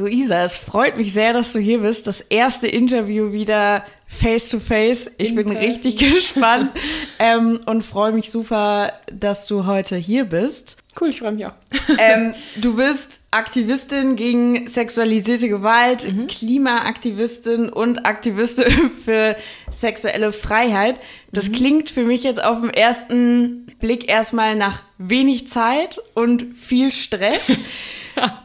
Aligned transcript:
Luisa, 0.00 0.44
es 0.44 0.56
freut 0.56 0.96
mich 0.96 1.12
sehr, 1.12 1.34
dass 1.34 1.52
du 1.52 1.58
hier 1.58 1.80
bist. 1.80 2.06
Das 2.06 2.22
erste 2.22 2.66
Interview 2.66 3.32
wieder 3.32 3.84
face 4.06 4.48
to 4.48 4.58
face. 4.58 5.10
Ich 5.18 5.30
In 5.30 5.34
bin 5.36 5.48
person. 5.48 5.62
richtig 5.62 5.98
gespannt 6.14 6.70
ähm, 7.18 7.60
und 7.66 7.82
freue 7.82 8.12
mich 8.12 8.30
super, 8.30 8.94
dass 9.12 9.46
du 9.46 9.66
heute 9.66 9.96
hier 9.96 10.24
bist. 10.24 10.78
Cool, 10.98 11.10
ich 11.10 11.18
freue 11.18 11.32
mich 11.32 11.44
auch. 11.44 11.52
Ähm, 11.98 12.34
du 12.56 12.76
bist 12.76 13.20
Aktivistin 13.30 14.16
gegen 14.16 14.66
sexualisierte 14.68 15.48
Gewalt, 15.48 16.10
mhm. 16.10 16.28
Klimaaktivistin 16.28 17.68
und 17.68 18.06
Aktivistin 18.06 18.90
für 19.04 19.36
sexuelle 19.76 20.32
Freiheit. 20.32 20.98
Das 21.30 21.48
mhm. 21.48 21.52
klingt 21.52 21.90
für 21.90 22.04
mich 22.04 22.22
jetzt 22.22 22.42
auf 22.42 22.60
den 22.60 22.70
ersten 22.70 23.66
Blick 23.80 24.08
erstmal 24.08 24.56
nach 24.56 24.82
wenig 24.98 25.48
Zeit 25.48 26.00
und 26.14 26.46
viel 26.54 26.90
Stress. 26.90 27.40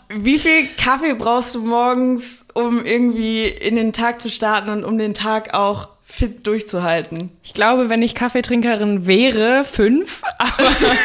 Wie 0.10 0.40
viel 0.40 0.68
Kaffee 0.78 1.14
brauchst 1.14 1.56
du 1.56 1.62
morgens, 1.62 2.46
um 2.54 2.86
irgendwie 2.86 3.46
in 3.48 3.76
den 3.76 3.94
Tag 3.94 4.22
zu 4.22 4.30
starten 4.30 4.70
und 4.70 4.84
um 4.84 4.98
den 4.98 5.14
Tag 5.14 5.54
auch 5.54 5.90
fit 6.04 6.46
durchzuhalten? 6.48 7.32
Ich 7.44 7.54
glaube, 7.54 7.90
wenn 7.90 8.02
ich 8.02 8.16
Kaffeetrinkerin 8.16 9.08
wäre, 9.08 9.66
fünf. 9.66 10.22
Aber 10.38 10.70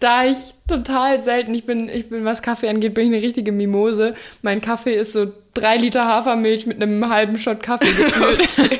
da 0.00 0.24
ich 0.26 0.54
total 0.68 1.20
selten, 1.20 1.54
ich 1.54 1.64
bin, 1.64 1.88
ich 1.88 2.08
bin, 2.08 2.24
was 2.24 2.42
Kaffee 2.42 2.68
angeht, 2.68 2.94
bin 2.94 3.08
ich 3.08 3.14
eine 3.14 3.22
richtige 3.22 3.52
Mimose. 3.52 4.14
Mein 4.42 4.60
Kaffee 4.60 4.94
ist 4.94 5.12
so 5.12 5.32
drei 5.54 5.76
Liter 5.76 6.04
Hafermilch 6.06 6.66
mit 6.66 6.80
einem 6.80 7.08
halben 7.08 7.38
Shot 7.38 7.62
Kaffee 7.62 7.92
gefüllt. 7.96 8.78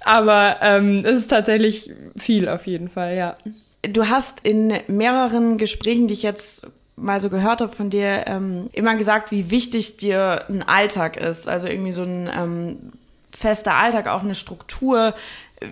Aber 0.00 0.56
ähm, 0.60 1.02
es 1.04 1.18
ist 1.18 1.28
tatsächlich 1.28 1.90
viel 2.16 2.48
auf 2.48 2.66
jeden 2.66 2.88
Fall, 2.88 3.16
ja. 3.16 3.36
Du 3.82 4.08
hast 4.08 4.40
in 4.42 4.74
mehreren 4.88 5.56
Gesprächen, 5.56 6.06
die 6.06 6.14
ich 6.14 6.22
jetzt 6.22 6.66
mal 7.00 7.20
so 7.20 7.30
gehört 7.30 7.60
habe 7.60 7.72
von 7.74 7.90
dir, 7.90 8.26
ähm, 8.26 8.68
immer 8.72 8.96
gesagt, 8.96 9.30
wie 9.30 9.50
wichtig 9.50 9.96
dir 9.96 10.44
ein 10.48 10.62
Alltag 10.62 11.16
ist. 11.16 11.48
Also 11.48 11.68
irgendwie 11.68 11.92
so 11.92 12.02
ein 12.02 12.30
ähm, 12.32 12.92
fester 13.36 13.74
Alltag, 13.74 14.06
auch 14.06 14.22
eine 14.22 14.34
Struktur. 14.34 15.14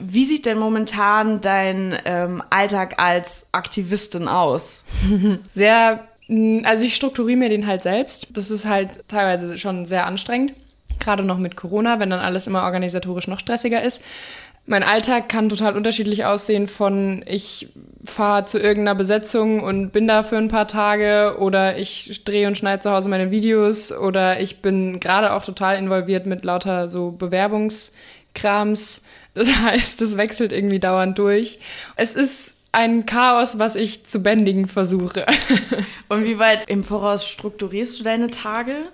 Wie 0.01 0.27
sieht 0.27 0.47
denn 0.47 0.59
momentan 0.59 1.41
dein 1.41 1.97
ähm, 2.05 2.43
Alltag 2.51 3.01
als 3.01 3.47
Aktivistin 3.53 4.29
aus? 4.29 4.85
Sehr, 5.53 6.09
also 6.65 6.85
ich 6.85 6.95
strukturiere 6.95 7.39
mir 7.39 7.49
den 7.49 7.67
halt 7.67 7.83
selbst. 7.83 8.29
Das 8.31 8.51
ist 8.51 8.67
halt 8.67 9.05
teilweise 9.09 9.57
schon 9.59 9.87
sehr 9.87 10.07
anstrengend. 10.07 10.55
Gerade 10.99 11.23
noch 11.23 11.39
mit 11.39 11.57
Corona, 11.57 12.01
wenn 12.01 12.11
dann 12.11 12.21
alles 12.21 12.47
immer 12.47 12.65
organisatorisch 12.65 13.29
noch 13.29 13.39
stressiger 13.39 13.83
ist. 13.83 14.03
Mein 14.71 14.83
Alltag 14.83 15.31
kann 15.31 15.49
total 15.49 15.79
unterschiedlich 15.79 16.27
aussehen 16.27 16.69
von 16.69 17.25
ich 17.27 17.69
fahre 18.05 18.45
zu 18.45 18.59
irgendeiner 18.59 18.95
Besetzung 18.95 19.63
und 19.63 19.93
bin 19.93 20.07
da 20.07 20.23
für 20.23 20.37
ein 20.37 20.49
paar 20.49 20.69
Tage 20.69 21.37
oder 21.39 21.79
ich 21.79 22.23
drehe 22.25 22.47
und 22.47 22.59
schneide 22.59 22.83
zu 22.83 22.91
Hause 22.91 23.09
meine 23.09 23.31
Videos 23.31 23.93
oder 23.93 24.41
ich 24.41 24.61
bin 24.61 25.01
gerade 25.01 25.33
auch 25.33 25.43
total 25.43 25.79
involviert 25.79 26.27
mit 26.27 26.45
lauter 26.45 26.91
so 26.91 27.13
Bewerbungskrams. 27.13 29.05
Das 29.35 29.57
heißt, 29.57 30.01
das 30.01 30.17
wechselt 30.17 30.51
irgendwie 30.51 30.81
dauernd 30.81 31.17
durch. 31.17 31.61
Es 31.95 32.17
ist 32.17 32.57
ein 32.73 33.07
Chaos, 33.07 33.61
was 33.61 33.77
ich 33.77 34.05
zu 34.05 34.21
bändigen 34.21 34.67
versuche. 34.67 35.27
und 36.09 36.25
wie 36.25 36.41
weit 36.41 36.69
im 36.69 36.83
Voraus 36.83 37.25
strukturierst 37.25 38.01
du 38.01 38.03
deine 38.03 38.31
Tage? 38.31 38.89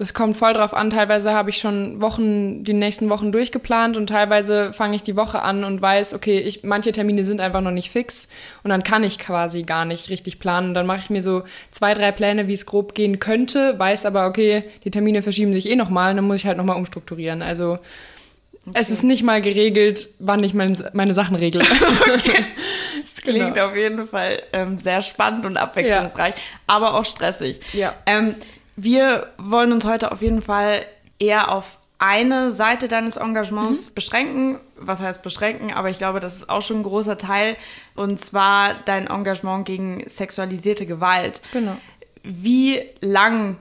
Es 0.00 0.14
kommt 0.14 0.36
voll 0.36 0.52
drauf 0.52 0.74
an. 0.74 0.90
Teilweise 0.90 1.32
habe 1.32 1.50
ich 1.50 1.58
schon 1.58 2.00
Wochen, 2.00 2.62
die 2.62 2.72
nächsten 2.72 3.10
Wochen 3.10 3.32
durchgeplant 3.32 3.96
und 3.96 4.06
teilweise 4.06 4.72
fange 4.72 4.94
ich 4.94 5.02
die 5.02 5.16
Woche 5.16 5.42
an 5.42 5.64
und 5.64 5.82
weiß, 5.82 6.14
okay, 6.14 6.38
ich, 6.38 6.62
manche 6.62 6.92
Termine 6.92 7.24
sind 7.24 7.40
einfach 7.40 7.60
noch 7.60 7.72
nicht 7.72 7.90
fix 7.90 8.28
und 8.62 8.70
dann 8.70 8.84
kann 8.84 9.02
ich 9.02 9.18
quasi 9.18 9.64
gar 9.64 9.84
nicht 9.84 10.08
richtig 10.08 10.38
planen. 10.38 10.68
Und 10.68 10.74
dann 10.74 10.86
mache 10.86 11.00
ich 11.00 11.10
mir 11.10 11.20
so 11.20 11.42
zwei, 11.72 11.94
drei 11.94 12.12
Pläne, 12.12 12.46
wie 12.46 12.52
es 12.52 12.64
grob 12.64 12.94
gehen 12.94 13.18
könnte, 13.18 13.76
weiß 13.76 14.06
aber, 14.06 14.26
okay, 14.26 14.62
die 14.84 14.92
Termine 14.92 15.22
verschieben 15.22 15.52
sich 15.52 15.68
eh 15.68 15.74
nochmal 15.74 16.10
und 16.10 16.18
dann 16.18 16.26
muss 16.26 16.38
ich 16.38 16.46
halt 16.46 16.58
nochmal 16.58 16.76
umstrukturieren. 16.76 17.42
Also 17.42 17.72
okay. 17.72 18.74
es 18.74 18.90
ist 18.90 19.02
nicht 19.02 19.24
mal 19.24 19.42
geregelt, 19.42 20.10
wann 20.20 20.44
ich 20.44 20.54
mein, 20.54 20.80
meine 20.92 21.12
Sachen 21.12 21.34
regle. 21.34 21.62
okay. 22.14 22.44
Das 23.00 23.22
klingt 23.22 23.54
genau. 23.54 23.68
auf 23.68 23.76
jeden 23.76 24.06
Fall 24.06 24.42
ähm, 24.52 24.78
sehr 24.78 25.02
spannend 25.02 25.46
und 25.46 25.56
abwechslungsreich, 25.56 26.34
ja. 26.34 26.42
aber 26.66 26.94
auch 26.94 27.04
stressig. 27.04 27.60
Ja. 27.72 27.94
Ähm, 28.06 28.36
wir 28.78 29.26
wollen 29.38 29.72
uns 29.72 29.84
heute 29.84 30.12
auf 30.12 30.22
jeden 30.22 30.40
Fall 30.40 30.86
eher 31.18 31.50
auf 31.50 31.78
eine 31.98 32.52
Seite 32.52 32.86
deines 32.86 33.16
Engagements 33.16 33.90
mhm. 33.90 33.94
beschränken. 33.94 34.60
Was 34.76 35.00
heißt 35.00 35.22
beschränken? 35.22 35.72
Aber 35.72 35.90
ich 35.90 35.98
glaube, 35.98 36.20
das 36.20 36.36
ist 36.36 36.48
auch 36.48 36.62
schon 36.62 36.78
ein 36.78 36.82
großer 36.84 37.18
Teil. 37.18 37.56
Und 37.96 38.24
zwar 38.24 38.74
dein 38.84 39.08
Engagement 39.08 39.66
gegen 39.66 40.08
sexualisierte 40.08 40.86
Gewalt. 40.86 41.42
Genau. 41.52 41.76
Wie 42.22 42.82
lang 43.00 43.56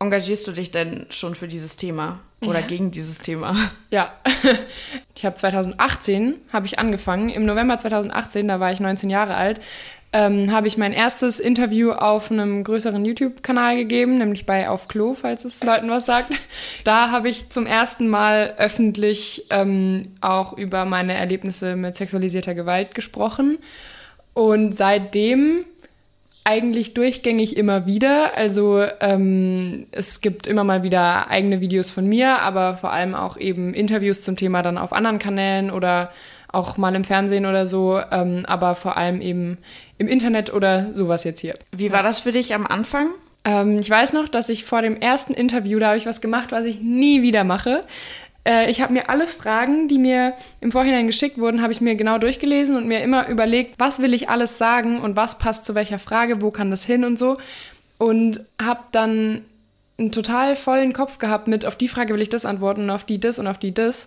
engagierst 0.00 0.46
du 0.46 0.52
dich 0.52 0.70
denn 0.70 1.06
schon 1.08 1.34
für 1.34 1.48
dieses 1.48 1.76
Thema 1.76 2.20
oder 2.42 2.60
ja. 2.60 2.66
gegen 2.66 2.90
dieses 2.90 3.20
Thema? 3.20 3.56
Ja, 3.90 4.12
ich 5.14 5.24
habe 5.24 5.34
2018 5.34 6.34
habe 6.52 6.66
ich 6.66 6.78
angefangen. 6.78 7.30
Im 7.30 7.46
November 7.46 7.78
2018, 7.78 8.46
da 8.48 8.60
war 8.60 8.70
ich 8.70 8.80
19 8.80 9.08
Jahre 9.08 9.34
alt, 9.34 9.60
ähm, 10.18 10.50
habe 10.50 10.66
ich 10.66 10.76
mein 10.76 10.92
erstes 10.92 11.38
Interview 11.38 11.92
auf 11.92 12.32
einem 12.32 12.64
größeren 12.64 13.04
YouTube-Kanal 13.04 13.76
gegeben, 13.76 14.18
nämlich 14.18 14.46
bei 14.46 14.68
Auf 14.68 14.88
Klo, 14.88 15.14
falls 15.14 15.44
es 15.44 15.62
Leuten 15.62 15.88
was 15.90 16.06
sagt. 16.06 16.32
Da 16.82 17.12
habe 17.12 17.28
ich 17.28 17.50
zum 17.50 17.66
ersten 17.66 18.08
Mal 18.08 18.54
öffentlich 18.58 19.46
ähm, 19.50 20.16
auch 20.20 20.58
über 20.58 20.86
meine 20.86 21.14
Erlebnisse 21.14 21.76
mit 21.76 21.94
sexualisierter 21.94 22.54
Gewalt 22.54 22.96
gesprochen. 22.96 23.58
Und 24.34 24.76
seitdem 24.76 25.64
eigentlich 26.42 26.94
durchgängig 26.94 27.56
immer 27.56 27.86
wieder. 27.86 28.36
Also 28.36 28.82
ähm, 29.00 29.86
es 29.92 30.20
gibt 30.20 30.48
immer 30.48 30.64
mal 30.64 30.82
wieder 30.82 31.30
eigene 31.30 31.60
Videos 31.60 31.90
von 31.90 32.08
mir, 32.08 32.40
aber 32.40 32.76
vor 32.76 32.90
allem 32.90 33.14
auch 33.14 33.36
eben 33.36 33.72
Interviews 33.72 34.22
zum 34.22 34.36
Thema 34.36 34.62
dann 34.62 34.78
auf 34.78 34.92
anderen 34.92 35.20
Kanälen 35.20 35.70
oder 35.70 36.08
auch 36.50 36.76
mal 36.78 36.94
im 36.94 37.04
Fernsehen 37.04 37.46
oder 37.46 37.66
so, 37.66 38.00
ähm, 38.10 38.44
aber 38.46 38.74
vor 38.74 38.96
allem 38.96 39.20
eben 39.20 39.58
im 39.98 40.08
Internet 40.08 40.52
oder 40.52 40.94
sowas 40.94 41.24
jetzt 41.24 41.40
hier. 41.40 41.54
Wie 41.72 41.92
war 41.92 42.02
das 42.02 42.20
für 42.20 42.32
dich 42.32 42.54
am 42.54 42.66
Anfang? 42.66 43.08
Ähm, 43.44 43.78
ich 43.78 43.90
weiß 43.90 44.12
noch, 44.12 44.28
dass 44.28 44.48
ich 44.48 44.64
vor 44.64 44.82
dem 44.82 45.00
ersten 45.00 45.34
Interview, 45.34 45.78
da 45.78 45.88
habe 45.88 45.98
ich 45.98 46.06
was 46.06 46.20
gemacht, 46.20 46.52
was 46.52 46.64
ich 46.64 46.80
nie 46.80 47.22
wieder 47.22 47.44
mache. 47.44 47.84
Äh, 48.44 48.70
ich 48.70 48.80
habe 48.80 48.92
mir 48.92 49.08
alle 49.10 49.26
Fragen, 49.26 49.88
die 49.88 49.98
mir 49.98 50.34
im 50.60 50.72
Vorhinein 50.72 51.06
geschickt 51.06 51.38
wurden, 51.38 51.62
habe 51.62 51.72
ich 51.72 51.80
mir 51.80 51.96
genau 51.96 52.18
durchgelesen 52.18 52.76
und 52.76 52.86
mir 52.86 53.02
immer 53.02 53.28
überlegt, 53.28 53.74
was 53.78 54.00
will 54.00 54.14
ich 54.14 54.28
alles 54.30 54.58
sagen 54.58 55.00
und 55.00 55.16
was 55.16 55.38
passt 55.38 55.64
zu 55.64 55.74
welcher 55.74 55.98
Frage, 55.98 56.40
wo 56.40 56.50
kann 56.50 56.70
das 56.70 56.84
hin 56.84 57.04
und 57.04 57.18
so. 57.18 57.36
Und 57.98 58.44
habe 58.60 58.84
dann 58.92 59.44
einen 59.98 60.12
total 60.12 60.54
vollen 60.54 60.92
Kopf 60.92 61.18
gehabt 61.18 61.48
mit, 61.48 61.66
auf 61.66 61.74
die 61.74 61.88
Frage 61.88 62.14
will 62.14 62.22
ich 62.22 62.28
das 62.28 62.44
antworten 62.44 62.84
und 62.84 62.90
auf 62.90 63.04
die 63.04 63.18
das 63.18 63.38
und 63.38 63.48
auf 63.48 63.58
die 63.58 63.74
das. 63.74 64.06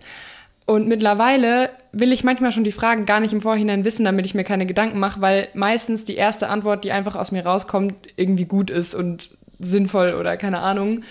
Und 0.64 0.86
mittlerweile 0.88 1.70
will 1.92 2.12
ich 2.12 2.24
manchmal 2.24 2.52
schon 2.52 2.64
die 2.64 2.72
Fragen 2.72 3.04
gar 3.04 3.20
nicht 3.20 3.32
im 3.32 3.40
Vorhinein 3.40 3.84
wissen, 3.84 4.04
damit 4.04 4.26
ich 4.26 4.34
mir 4.34 4.44
keine 4.44 4.66
Gedanken 4.66 4.98
mache, 4.98 5.20
weil 5.20 5.48
meistens 5.54 6.04
die 6.04 6.16
erste 6.16 6.48
Antwort, 6.48 6.84
die 6.84 6.92
einfach 6.92 7.16
aus 7.16 7.32
mir 7.32 7.44
rauskommt, 7.44 7.94
irgendwie 8.16 8.44
gut 8.44 8.70
ist 8.70 8.94
und 8.94 9.36
sinnvoll 9.58 10.14
oder 10.14 10.36
keine 10.36 10.60
Ahnung. 10.60 11.02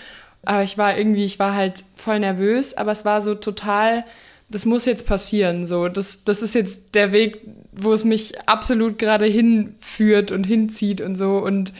Aber 0.44 0.62
ich 0.62 0.78
war 0.78 0.96
irgendwie, 0.96 1.24
ich 1.24 1.38
war 1.38 1.54
halt 1.54 1.84
voll 1.96 2.18
nervös, 2.18 2.76
aber 2.76 2.92
es 2.92 3.04
war 3.04 3.20
so 3.20 3.34
total, 3.34 4.04
das 4.48 4.66
muss 4.66 4.86
jetzt 4.86 5.06
passieren. 5.06 5.66
So, 5.66 5.88
das, 5.88 6.24
das 6.24 6.42
ist 6.42 6.54
jetzt 6.54 6.94
der 6.94 7.12
Weg, 7.12 7.40
wo 7.72 7.92
es 7.92 8.04
mich 8.04 8.40
absolut 8.48 8.98
gerade 8.98 9.26
hinführt 9.26 10.30
und 10.32 10.44
hinzieht 10.44 11.00
und 11.00 11.14
so. 11.14 11.38
Und 11.38 11.72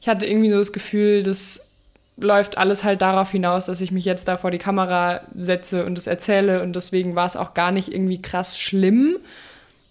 ich 0.00 0.08
hatte 0.08 0.26
irgendwie 0.26 0.50
so 0.50 0.56
das 0.56 0.72
Gefühl, 0.72 1.22
dass 1.22 1.66
läuft 2.16 2.58
alles 2.58 2.84
halt 2.84 3.02
darauf 3.02 3.30
hinaus, 3.30 3.66
dass 3.66 3.80
ich 3.80 3.90
mich 3.90 4.04
jetzt 4.04 4.28
da 4.28 4.36
vor 4.36 4.50
die 4.50 4.58
Kamera 4.58 5.22
setze 5.34 5.84
und 5.84 5.98
es 5.98 6.06
erzähle 6.06 6.62
und 6.62 6.76
deswegen 6.76 7.14
war 7.16 7.26
es 7.26 7.36
auch 7.36 7.54
gar 7.54 7.72
nicht 7.72 7.92
irgendwie 7.92 8.22
krass 8.22 8.58
schlimm, 8.58 9.18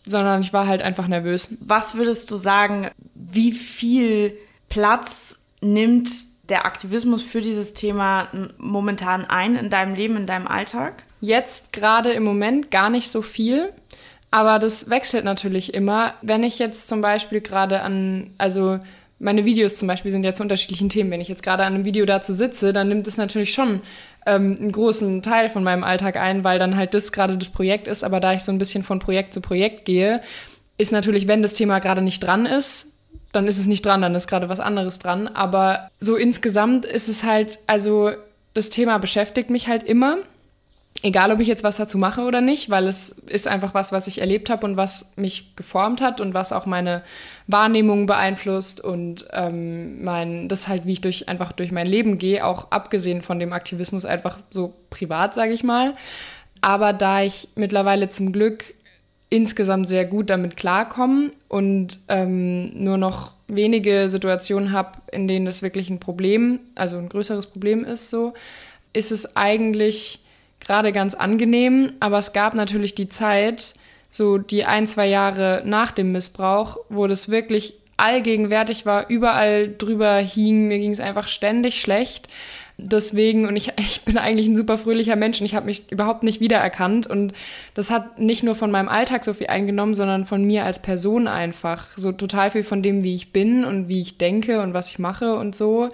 sondern 0.06 0.42
ich 0.42 0.54
war 0.54 0.68
halt 0.68 0.82
einfach 0.82 1.08
nervös. 1.08 1.58
Was 1.60 1.96
würdest 1.96 2.32
du 2.32 2.38
sagen, 2.38 2.90
wie 3.14 3.52
viel 3.52 4.38
Platz 4.70 5.38
nimmt 5.62 6.10
der 6.50 6.66
Aktivismus 6.66 7.24
für 7.24 7.42
dieses 7.42 7.74
Thema 7.74 8.28
momentan 8.58 9.26
ein 9.26 9.56
in 9.56 9.70
deinem 9.70 9.96
Leben, 9.96 10.18
in 10.18 10.28
deinem 10.28 10.48
Alltag? 10.48 11.04
Jetzt 11.22 11.72
gerade 11.72 12.12
im 12.12 12.24
Moment 12.24 12.70
gar 12.70 12.90
nicht 12.90 13.10
so 13.10 13.22
viel. 13.22 13.72
Aber 14.30 14.58
das 14.58 14.90
wechselt 14.90 15.26
natürlich 15.26 15.76
immer. 15.76 16.16
Wenn 16.24 16.44
ich 16.44 16.58
jetzt 16.58 16.88
zum 16.88 17.02
Beispiel 17.02 17.40
gerade 17.40 17.82
an, 17.82 18.32
also 18.40 18.80
meine 19.24 19.46
Videos 19.46 19.78
zum 19.78 19.88
Beispiel 19.88 20.12
sind 20.12 20.24
ja 20.24 20.34
zu 20.34 20.44
unterschiedlichen 20.44 20.90
Themen. 20.90 21.10
Wenn 21.10 21.22
ich 21.22 21.30
jetzt 21.30 21.44
gerade 21.44 21.64
an 21.64 21.74
einem 21.74 21.86
Video 21.86 22.06
dazu 22.06 22.34
sitze, 22.34 22.74
dann 22.74 22.90
nimmt 22.90 23.08
es 23.08 23.18
natürlich 23.18 23.54
schon 23.54 23.82
ähm, 24.26 24.58
einen 24.60 24.72
großen 24.72 25.22
Teil 25.22 25.50
von 25.50 25.64
meinem 25.64 25.84
Alltag 25.84 26.18
ein, 26.18 26.44
weil 26.44 26.60
dann 26.60 26.76
halt 26.76 26.94
das 26.94 27.12
gerade 27.12 27.38
das 27.38 27.50
Projekt 27.50 27.88
ist. 27.88 28.04
Aber 28.04 28.20
da 28.20 28.34
ich 28.34 28.42
so 28.42 28.52
ein 28.52 28.58
bisschen 28.58 28.84
von 28.84 29.00
Projekt 29.00 29.34
zu 29.34 29.42
Projekt 29.42 29.86
gehe, 29.86 30.20
ist 30.78 30.92
natürlich, 30.92 31.28
wenn 31.28 31.42
das 31.42 31.54
Thema 31.54 31.80
gerade 31.80 32.02
nicht 32.02 32.20
dran 32.20 32.46
ist, 32.46 32.98
dann 33.32 33.48
ist 33.48 33.58
es 33.58 33.66
nicht 33.66 33.86
dran, 33.86 34.02
dann 34.02 34.14
ist 34.14 34.28
gerade 34.28 34.50
was 34.50 34.60
anderes 34.60 35.00
dran. 35.00 35.28
Aber 35.28 35.90
so 36.00 36.16
insgesamt 36.16 36.86
ist 36.86 37.08
es 37.08 37.24
halt, 37.24 37.60
also 37.66 38.12
das 38.54 38.70
Thema 38.70 38.98
beschäftigt 38.98 39.50
mich 39.50 39.68
halt 39.68 39.84
immer. 39.84 40.18
Egal, 41.06 41.34
ob 41.34 41.42
ich 41.42 41.50
jetzt 41.50 41.66
was 41.66 41.76
dazu 41.76 41.98
mache 41.98 42.22
oder 42.22 42.40
nicht, 42.40 42.70
weil 42.70 42.88
es 42.88 43.10
ist 43.10 43.46
einfach 43.46 43.74
was, 43.74 43.92
was 43.92 44.08
ich 44.08 44.22
erlebt 44.22 44.50
habe 44.50 44.66
und 44.66 44.78
was 44.78 45.12
mich 45.18 45.54
geformt 45.58 46.00
hat 46.00 46.22
und 46.22 46.34
was 46.34 46.54
auch 46.54 46.66
meine 46.66 47.04
Wahrnehmung 47.48 48.06
beeinflusst 48.06 48.80
und 48.80 49.28
ähm, 49.34 50.02
mein, 50.02 50.48
das 50.48 50.70
halt, 50.70 50.86
wie 50.86 50.94
ich 50.94 51.02
durch, 51.02 51.28
einfach 51.28 51.52
durch 51.52 51.74
mein 51.74 51.88
Leben 51.88 52.18
gehe, 52.18 52.46
auch 52.46 52.72
abgesehen 52.72 53.22
von 53.22 53.38
dem 53.38 53.52
Aktivismus 53.52 54.06
einfach 54.06 54.40
so 54.50 54.76
privat, 54.90 55.34
sage 55.34 55.52
ich 55.52 55.66
mal. 55.66 55.94
Aber 56.62 56.94
da 56.94 57.22
ich 57.22 57.50
mittlerweile 57.56 58.10
zum 58.10 58.32
Glück 58.32 58.74
insgesamt 59.30 59.90
sehr 59.90 60.06
gut 60.06 60.30
damit 60.30 60.56
klarkomme 60.56 61.32
und 61.50 62.00
ähm, 62.08 62.70
nur 62.82 62.98
noch 62.98 63.34
wenige 63.48 64.08
Situationen 64.08 64.72
habe, 64.72 65.00
in 65.12 65.28
denen 65.28 65.46
das 65.46 65.62
wirklich 65.62 65.90
ein 65.90 66.00
Problem, 66.00 66.62
also 66.76 66.98
ein 66.98 67.10
größeres 67.10 67.48
Problem 67.48 67.84
ist, 67.84 68.10
so, 68.10 68.34
ist 68.94 69.12
es 69.12 69.36
eigentlich 69.36 70.23
gerade 70.66 70.92
ganz 70.92 71.14
angenehm, 71.14 71.94
aber 72.00 72.20
es 72.20 72.34
gab 72.34 72.54
natürlich 72.56 72.96
die 72.96 73.10
Zeit, 73.10 73.74
so 74.10 74.38
die 74.38 74.66
ein, 74.66 74.88
zwei 74.88 75.08
Jahre 75.08 75.62
nach 75.66 75.92
dem 75.92 76.12
Missbrauch, 76.12 76.78
wo 76.90 77.08
das 77.08 77.30
wirklich 77.30 77.76
allgegenwärtig 77.98 78.86
war, 78.86 79.10
überall 79.10 79.74
drüber 79.78 80.18
hing, 80.18 80.68
mir 80.68 80.80
ging 80.80 80.92
es 80.92 81.00
einfach 81.00 81.28
ständig 81.28 81.82
schlecht. 81.82 82.28
Deswegen, 82.78 83.48
und 83.48 83.56
ich, 83.56 83.72
ich 83.78 84.02
bin 84.02 84.18
eigentlich 84.18 84.48
ein 84.48 84.58
super 84.58 84.78
fröhlicher 84.78 85.16
Mensch 85.16 85.40
und 85.40 85.46
ich 85.46 85.56
habe 85.56 85.66
mich 85.66 85.92
überhaupt 85.92 86.24
nicht 86.24 86.40
wiedererkannt. 86.42 87.08
Und 87.08 87.34
das 87.74 87.92
hat 87.92 88.20
nicht 88.20 88.44
nur 88.44 88.56
von 88.56 88.72
meinem 88.72 88.90
Alltag 88.90 89.24
so 89.24 89.34
viel 89.34 89.48
eingenommen, 89.48 89.94
sondern 89.94 90.26
von 90.26 90.44
mir 90.44 90.66
als 90.66 90.82
Person 90.82 91.28
einfach. 91.28 91.88
So 91.98 92.12
total 92.12 92.52
viel 92.52 92.64
von 92.64 92.82
dem, 92.82 93.04
wie 93.04 93.16
ich 93.16 93.32
bin 93.32 93.64
und 93.64 93.88
wie 93.88 94.02
ich 94.02 94.18
denke 94.18 94.62
und 94.62 94.74
was 94.74 94.90
ich 94.90 95.00
mache 95.00 95.36
und 95.36 95.56
so. 95.56 95.90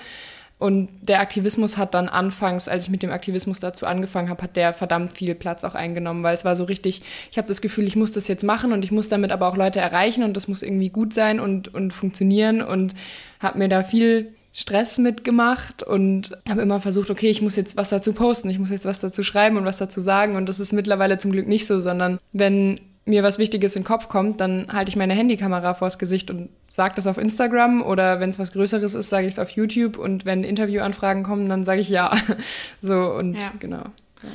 Und 0.60 0.90
der 1.02 1.22
Aktivismus 1.22 1.78
hat 1.78 1.94
dann 1.94 2.10
anfangs, 2.10 2.68
als 2.68 2.84
ich 2.84 2.90
mit 2.90 3.02
dem 3.02 3.12
Aktivismus 3.12 3.62
dazu 3.62 3.86
angefangen 3.86 4.30
habe, 4.30 4.44
hat 4.44 4.58
der 4.58 4.74
verdammt 4.74 5.14
viel 5.14 5.34
Platz 5.34 5.64
auch 5.64 5.74
eingenommen, 5.74 6.22
weil 6.22 6.36
es 6.36 6.44
war 6.44 6.58
so 6.58 6.66
richtig, 6.66 7.02
ich 7.32 7.38
habe 7.38 7.48
das 7.48 7.62
Gefühl, 7.62 7.88
ich 7.88 7.96
muss 7.96 8.12
das 8.12 8.28
jetzt 8.28 8.44
machen 8.44 8.74
und 8.74 8.84
ich 8.84 8.92
muss 8.92 9.08
damit 9.08 9.32
aber 9.32 9.48
auch 9.48 9.56
Leute 9.56 9.80
erreichen 9.80 10.22
und 10.22 10.36
das 10.36 10.50
muss 10.50 10.62
irgendwie 10.62 10.90
gut 10.90 11.14
sein 11.14 11.40
und, 11.40 11.74
und 11.74 11.94
funktionieren 11.94 12.62
und 12.62 12.94
habe 13.40 13.58
mir 13.58 13.70
da 13.70 13.84
viel 13.84 14.34
Stress 14.52 14.98
mitgemacht 14.98 15.84
und 15.84 16.38
habe 16.50 16.62
immer 16.62 16.82
versucht, 16.82 17.10
okay, 17.10 17.30
ich 17.30 17.42
muss 17.42 17.56
jetzt 17.56 17.78
was 17.78 17.88
dazu 17.88 18.12
posten, 18.12 18.50
ich 18.50 18.60
muss 18.60 18.70
jetzt 18.70 18.84
was 18.84 19.00
dazu 19.00 19.24
schreiben 19.24 19.56
und 19.56 19.64
was 19.64 19.78
dazu 19.78 20.02
sagen 20.02 20.36
und 20.36 20.50
das 20.50 20.60
ist 20.60 20.74
mittlerweile 20.74 21.18
zum 21.20 21.32
Glück 21.32 21.48
nicht 21.48 21.68
so, 21.68 21.80
sondern 21.80 22.20
wenn 22.34 22.82
mir 23.10 23.24
was 23.24 23.40
Wichtiges 23.40 23.76
in 23.76 23.82
den 23.82 23.88
Kopf 23.88 24.08
kommt, 24.08 24.40
dann 24.40 24.68
halte 24.72 24.90
ich 24.90 24.96
meine 24.96 25.14
Handykamera 25.14 25.74
vors 25.74 25.98
Gesicht 25.98 26.30
und 26.32 26.50
sage 26.70 26.96
das 26.96 27.08
auf 27.08 27.18
Instagram 27.18 27.82
oder 27.82 28.20
wenn 28.20 28.30
es 28.30 28.40
was 28.40 28.52
Größeres 28.52 28.94
ist, 28.94 29.10
sage 29.10 29.28
ich 29.28 29.34
es 29.34 29.40
auf 29.40 29.50
YouTube 29.50 29.98
und 29.98 30.26
wenn 30.26 30.44
Interviewanfragen 30.44 31.24
kommen, 31.24 31.50
dann 31.50 31.66
sage 31.66 31.82
ich 31.82 31.90
ja. 31.90 32.16
so 32.82 33.14
und 33.14 33.36
ja. 33.36 33.52
genau. 33.60 33.84
Ja. 34.24 34.30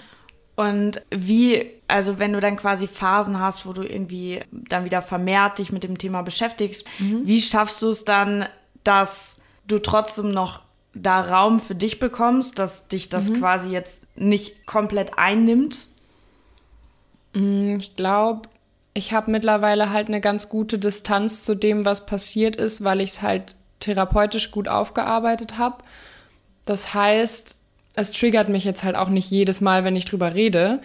Und 0.57 1.03
wie, 1.11 1.71
also 1.89 2.19
wenn 2.19 2.33
du 2.33 2.41
dann 2.41 2.57
quasi 2.57 2.87
Phasen 2.87 3.41
hast, 3.41 3.67
wo 3.67 3.73
du 3.73 3.83
irgendwie 3.83 4.41
dann 4.51 4.85
wieder 4.85 5.03
vermehrt 5.03 5.59
dich 5.59 5.73
mit 5.73 5.83
dem 5.83 5.99
Thema 5.99 6.23
beschäftigst, 6.23 6.85
mhm. 6.99 7.23
wie 7.25 7.41
schaffst 7.41 7.83
du 7.83 7.89
es 7.89 8.05
dann, 8.05 8.47
dass 8.85 9.37
du 9.67 9.79
trotzdem 9.79 10.31
noch 10.31 10.63
da 10.95 11.23
Raum 11.23 11.61
für 11.61 11.75
dich 11.75 11.99
bekommst, 11.99 12.59
dass 12.59 12.87
dich 12.87 13.09
das 13.09 13.31
mhm. 13.31 13.41
quasi 13.41 13.71
jetzt 13.71 14.03
nicht 14.15 14.67
komplett 14.67 15.19
einnimmt? 15.19 15.89
Mm, 17.35 17.77
ich 17.79 17.97
glaube, 17.97 18.49
ich 18.95 19.13
habe 19.13 19.31
mittlerweile 19.31 19.91
halt 19.91 20.07
eine 20.07 20.21
ganz 20.21 20.49
gute 20.49 20.79
Distanz 20.79 21.43
zu 21.45 21.57
dem, 21.57 21.85
was 21.85 22.07
passiert 22.07 22.57
ist, 22.57 22.85
weil 22.85 23.01
ich 23.01 23.11
es 23.11 23.23
halt 23.23 23.57
therapeutisch 23.81 24.53
gut 24.53 24.69
aufgearbeitet 24.69 25.59
habe. 25.59 25.83
Das 26.65 26.95
heißt, 26.95 27.59
es 27.97 28.13
triggert 28.13 28.49
mich 28.49 28.65
jetzt 28.65 28.85
halt 28.85 28.97
auch 28.97 29.09
nicht 29.09 29.31
jedes 29.31 29.61
Mal, 29.61 29.85
wenn 29.85 29.97
ich 29.97 30.05
drüber 30.05 30.35
rede. 30.35 30.81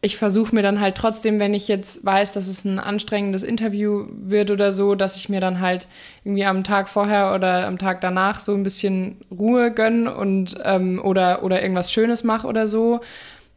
Ich 0.00 0.16
versuche 0.16 0.54
mir 0.54 0.62
dann 0.62 0.80
halt 0.80 0.96
trotzdem, 0.96 1.40
wenn 1.40 1.54
ich 1.54 1.66
jetzt 1.66 2.04
weiß, 2.04 2.32
dass 2.32 2.46
es 2.46 2.64
ein 2.64 2.78
anstrengendes 2.78 3.42
Interview 3.42 4.06
wird 4.10 4.50
oder 4.50 4.70
so, 4.70 4.94
dass 4.94 5.16
ich 5.16 5.28
mir 5.28 5.40
dann 5.40 5.60
halt 5.60 5.88
irgendwie 6.24 6.44
am 6.44 6.62
Tag 6.62 6.88
vorher 6.88 7.34
oder 7.34 7.66
am 7.66 7.78
Tag 7.78 8.00
danach 8.00 8.38
so 8.40 8.54
ein 8.54 8.62
bisschen 8.62 9.16
Ruhe 9.30 9.72
gönne 9.72 10.14
und 10.14 10.56
ähm, 10.62 11.00
oder, 11.02 11.42
oder 11.42 11.62
irgendwas 11.62 11.92
Schönes 11.92 12.22
mache 12.22 12.46
oder 12.46 12.68
so 12.68 13.00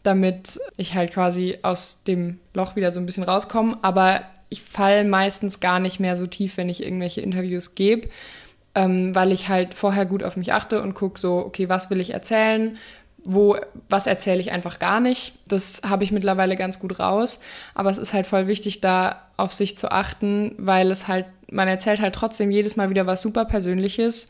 damit 0.07 0.61
ich 0.77 0.95
halt 0.95 1.11
quasi 1.11 1.57
aus 1.63 2.03
dem 2.05 2.39
Loch 2.53 2.77
wieder 2.77 2.91
so 2.93 2.99
ein 3.01 3.05
bisschen 3.05 3.25
rauskomme. 3.25 3.77
Aber 3.81 4.21
ich 4.47 4.61
falle 4.61 5.03
meistens 5.03 5.59
gar 5.59 5.79
nicht 5.79 5.99
mehr 5.99 6.15
so 6.15 6.27
tief, 6.27 6.55
wenn 6.55 6.69
ich 6.69 6.81
irgendwelche 6.81 7.19
Interviews 7.19 7.75
gebe, 7.75 8.07
ähm, 8.73 9.13
weil 9.13 9.33
ich 9.33 9.49
halt 9.49 9.73
vorher 9.73 10.05
gut 10.05 10.23
auf 10.23 10.37
mich 10.37 10.53
achte 10.53 10.81
und 10.81 10.93
gucke 10.93 11.19
so, 11.19 11.39
okay, 11.39 11.67
was 11.67 11.89
will 11.89 11.99
ich 11.99 12.11
erzählen? 12.11 12.77
Wo, 13.25 13.57
was 13.89 14.07
erzähle 14.07 14.39
ich 14.39 14.53
einfach 14.53 14.79
gar 14.79 15.01
nicht? 15.01 15.33
Das 15.45 15.81
habe 15.85 16.05
ich 16.05 16.13
mittlerweile 16.13 16.55
ganz 16.55 16.79
gut 16.79 17.01
raus. 17.01 17.41
Aber 17.75 17.89
es 17.89 17.97
ist 17.97 18.13
halt 18.13 18.27
voll 18.27 18.47
wichtig, 18.47 18.79
da 18.79 19.23
auf 19.35 19.51
sich 19.51 19.77
zu 19.77 19.91
achten, 19.91 20.55
weil 20.57 20.89
es 20.89 21.09
halt, 21.09 21.25
man 21.51 21.67
erzählt 21.67 21.99
halt 21.99 22.15
trotzdem 22.15 22.49
jedes 22.49 22.77
Mal 22.77 22.89
wieder 22.89 23.05
was 23.05 23.21
super 23.21 23.43
Persönliches. 23.43 24.29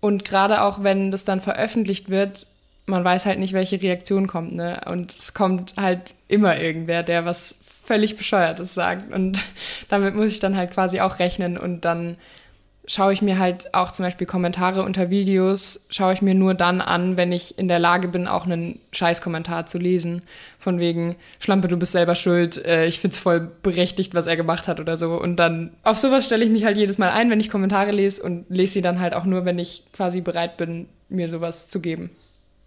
Und 0.00 0.26
gerade 0.26 0.60
auch 0.60 0.82
wenn 0.82 1.10
das 1.10 1.24
dann 1.24 1.40
veröffentlicht 1.40 2.10
wird, 2.10 2.46
man 2.86 3.04
weiß 3.04 3.26
halt 3.26 3.38
nicht, 3.38 3.52
welche 3.52 3.82
Reaktion 3.82 4.26
kommt, 4.26 4.54
ne? 4.54 4.80
Und 4.86 5.16
es 5.16 5.34
kommt 5.34 5.74
halt 5.76 6.14
immer 6.28 6.60
irgendwer, 6.60 7.02
der 7.02 7.24
was 7.24 7.56
völlig 7.84 8.16
Bescheuertes 8.16 8.74
sagt. 8.74 9.12
Und 9.12 9.44
damit 9.88 10.14
muss 10.14 10.26
ich 10.26 10.40
dann 10.40 10.56
halt 10.56 10.72
quasi 10.72 11.00
auch 11.00 11.18
rechnen 11.18 11.58
und 11.58 11.84
dann 11.84 12.16
schaue 12.88 13.12
ich 13.12 13.20
mir 13.20 13.38
halt 13.38 13.74
auch 13.74 13.90
zum 13.90 14.04
Beispiel 14.04 14.26
Kommentare 14.28 14.84
unter 14.84 15.10
Videos, 15.10 15.86
schaue 15.90 16.12
ich 16.12 16.22
mir 16.22 16.34
nur 16.34 16.54
dann 16.54 16.80
an, 16.80 17.16
wenn 17.16 17.32
ich 17.32 17.58
in 17.58 17.66
der 17.66 17.80
Lage 17.80 18.06
bin, 18.06 18.28
auch 18.28 18.46
einen 18.46 18.78
Scheißkommentar 18.92 19.66
zu 19.66 19.78
lesen. 19.78 20.22
Von 20.58 20.78
wegen, 20.78 21.16
Schlampe, 21.40 21.66
du 21.66 21.76
bist 21.76 21.92
selber 21.92 22.14
schuld, 22.14 22.64
äh, 22.64 22.86
ich 22.86 23.00
find's 23.00 23.18
voll 23.18 23.40
berechtigt, 23.62 24.14
was 24.14 24.28
er 24.28 24.36
gemacht 24.36 24.68
hat 24.68 24.78
oder 24.78 24.96
so. 24.96 25.20
Und 25.20 25.36
dann 25.36 25.72
auf 25.82 25.98
sowas 25.98 26.26
stelle 26.26 26.44
ich 26.44 26.50
mich 26.50 26.64
halt 26.64 26.76
jedes 26.76 26.98
Mal 26.98 27.10
ein, 27.10 27.28
wenn 27.28 27.40
ich 27.40 27.50
Kommentare 27.50 27.90
lese 27.90 28.22
und 28.22 28.46
lese 28.48 28.74
sie 28.74 28.82
dann 28.82 29.00
halt 29.00 29.14
auch 29.14 29.24
nur, 29.24 29.44
wenn 29.44 29.58
ich 29.58 29.84
quasi 29.92 30.20
bereit 30.20 30.56
bin, 30.56 30.88
mir 31.08 31.28
sowas 31.28 31.68
zu 31.68 31.80
geben. 31.80 32.10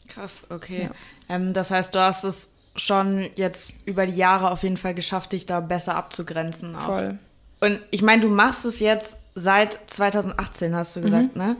Krass, 0.09 0.45
okay. 0.49 0.89
Ja. 1.29 1.35
Ähm, 1.35 1.53
das 1.53 1.71
heißt, 1.71 1.93
du 1.95 1.99
hast 1.99 2.23
es 2.23 2.49
schon 2.75 3.29
jetzt 3.35 3.73
über 3.85 4.05
die 4.05 4.15
Jahre 4.15 4.51
auf 4.51 4.63
jeden 4.63 4.77
Fall 4.77 4.93
geschafft, 4.93 5.33
dich 5.33 5.45
da 5.45 5.59
besser 5.59 5.95
abzugrenzen. 5.95 6.75
Auch. 6.75 6.85
Voll. 6.85 7.19
Und 7.61 7.81
ich 7.91 8.01
meine, 8.01 8.21
du 8.21 8.29
machst 8.29 8.65
es 8.65 8.79
jetzt 8.79 9.17
seit 9.35 9.79
2018, 9.87 10.75
hast 10.75 10.95
du 10.95 11.01
gesagt, 11.01 11.35
mhm. 11.35 11.41
ne? 11.41 11.57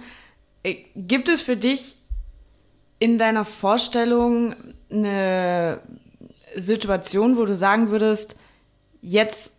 Äh, 0.63 0.78
gibt 0.96 1.30
es 1.30 1.42
für 1.42 1.56
dich 1.56 1.98
in 3.00 3.18
deiner 3.18 3.46
Vorstellung 3.46 4.56
eine 4.92 5.80
Situation, 6.56 7.38
wo 7.38 7.46
du 7.46 7.56
sagen 7.56 7.92
würdest, 7.92 8.36
jetzt 9.01 9.54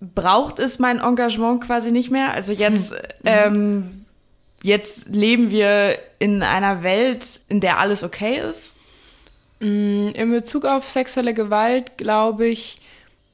braucht 0.00 0.58
es 0.58 0.78
mein 0.78 1.00
Engagement 1.00 1.62
quasi 1.62 1.90
nicht 1.90 2.10
mehr? 2.10 2.32
Also 2.32 2.52
jetzt 2.52 2.92
mhm. 3.22 3.24
ähm, 3.24 4.03
jetzt 4.64 5.14
leben 5.14 5.50
wir 5.50 5.98
in 6.18 6.42
einer 6.42 6.82
Welt, 6.82 7.24
in 7.48 7.60
der 7.60 7.78
alles 7.78 8.02
okay 8.02 8.40
ist? 8.40 8.74
Mm, 9.60 10.08
in 10.08 10.30
Bezug 10.30 10.64
auf 10.64 10.88
sexuelle 10.90 11.34
Gewalt 11.34 11.98
glaube 11.98 12.46
ich, 12.46 12.80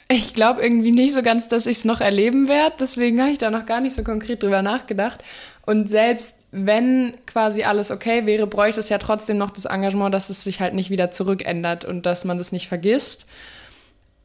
ich 0.08 0.34
glaube 0.34 0.60
irgendwie 0.60 0.90
nicht 0.90 1.14
so 1.14 1.22
ganz, 1.22 1.46
dass 1.46 1.66
ich 1.66 1.78
es 1.78 1.84
noch 1.84 2.00
erleben 2.00 2.48
werde. 2.48 2.76
Deswegen 2.80 3.20
habe 3.20 3.30
ich 3.30 3.38
da 3.38 3.50
noch 3.50 3.64
gar 3.64 3.80
nicht 3.80 3.94
so 3.94 4.02
konkret 4.02 4.42
drüber 4.42 4.60
nachgedacht. 4.60 5.22
Und 5.64 5.88
selbst 5.88 6.36
wenn 6.50 7.14
quasi 7.26 7.62
alles 7.62 7.92
okay 7.92 8.26
wäre, 8.26 8.48
bräuchte 8.48 8.80
es 8.80 8.88
ja 8.88 8.98
trotzdem 8.98 9.38
noch 9.38 9.50
das 9.50 9.66
Engagement, 9.66 10.12
dass 10.12 10.30
es 10.30 10.42
sich 10.42 10.58
halt 10.58 10.74
nicht 10.74 10.90
wieder 10.90 11.12
zurückändert 11.12 11.84
und 11.84 12.06
dass 12.06 12.24
man 12.24 12.38
das 12.38 12.50
nicht 12.50 12.66
vergisst. 12.66 13.26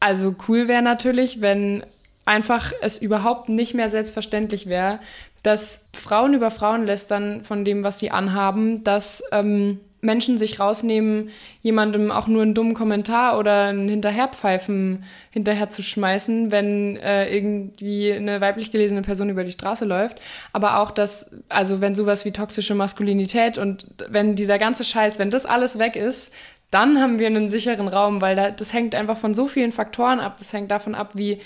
Also 0.00 0.34
cool 0.48 0.66
wäre 0.66 0.82
natürlich, 0.82 1.40
wenn 1.40 1.84
einfach 2.26 2.72
es 2.82 2.98
überhaupt 2.98 3.48
nicht 3.48 3.72
mehr 3.72 3.88
selbstverständlich 3.88 4.66
wäre, 4.66 5.00
dass 5.42 5.86
Frauen 5.94 6.34
über 6.34 6.50
Frauen 6.50 6.84
lästern 6.84 7.42
von 7.44 7.64
dem, 7.64 7.84
was 7.84 7.98
sie 8.00 8.10
anhaben, 8.10 8.84
dass 8.84 9.22
ähm, 9.32 9.80
Menschen 10.00 10.38
sich 10.38 10.60
rausnehmen, 10.60 11.30
jemandem 11.62 12.10
auch 12.10 12.26
nur 12.26 12.42
einen 12.42 12.54
dummen 12.54 12.74
Kommentar 12.74 13.38
oder 13.38 13.66
ein 13.66 13.88
Hinterherpfeifen 13.88 15.04
hinterher 15.30 15.68
zu 15.70 15.82
schmeißen, 15.82 16.50
wenn 16.50 16.96
äh, 16.96 17.34
irgendwie 17.34 18.12
eine 18.12 18.40
weiblich 18.40 18.70
gelesene 18.70 19.02
Person 19.02 19.30
über 19.30 19.44
die 19.44 19.52
Straße 19.52 19.84
läuft. 19.84 20.20
Aber 20.52 20.80
auch, 20.80 20.90
dass, 20.90 21.34
also 21.48 21.80
wenn 21.80 21.94
sowas 21.94 22.24
wie 22.24 22.32
toxische 22.32 22.74
Maskulinität 22.74 23.58
und 23.58 23.86
wenn 24.08 24.36
dieser 24.36 24.58
ganze 24.58 24.84
Scheiß, 24.84 25.18
wenn 25.18 25.30
das 25.30 25.46
alles 25.46 25.78
weg 25.78 25.96
ist, 25.96 26.32
dann 26.70 27.00
haben 27.00 27.18
wir 27.18 27.28
einen 27.28 27.48
sicheren 27.48 27.88
Raum, 27.88 28.20
weil 28.20 28.36
da, 28.36 28.50
das 28.50 28.72
hängt 28.72 28.94
einfach 28.94 29.18
von 29.18 29.34
so 29.34 29.46
vielen 29.46 29.72
Faktoren 29.72 30.20
ab. 30.20 30.36
Das 30.38 30.52
hängt 30.52 30.70
davon 30.70 30.94
ab, 30.94 31.12
wie 31.14 31.40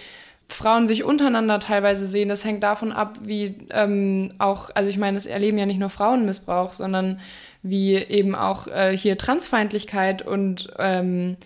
Frauen 0.52 0.86
sich 0.86 1.04
untereinander 1.04 1.58
teilweise 1.60 2.06
sehen. 2.06 2.28
Das 2.28 2.44
hängt 2.44 2.62
davon 2.62 2.92
ab, 2.92 3.18
wie 3.22 3.56
ähm, 3.70 4.32
auch, 4.38 4.70
also 4.74 4.88
ich 4.90 4.98
meine, 4.98 5.16
es 5.16 5.26
erleben 5.26 5.58
ja 5.58 5.66
nicht 5.66 5.80
nur 5.80 5.90
Frauenmissbrauch, 5.90 6.72
sondern 6.72 7.20
wie 7.62 7.94
eben 7.96 8.34
auch 8.34 8.66
äh, 8.66 8.96
hier 8.96 9.18
Transfeindlichkeit 9.18 10.22
und 10.22 10.72
ähm, 10.78 11.36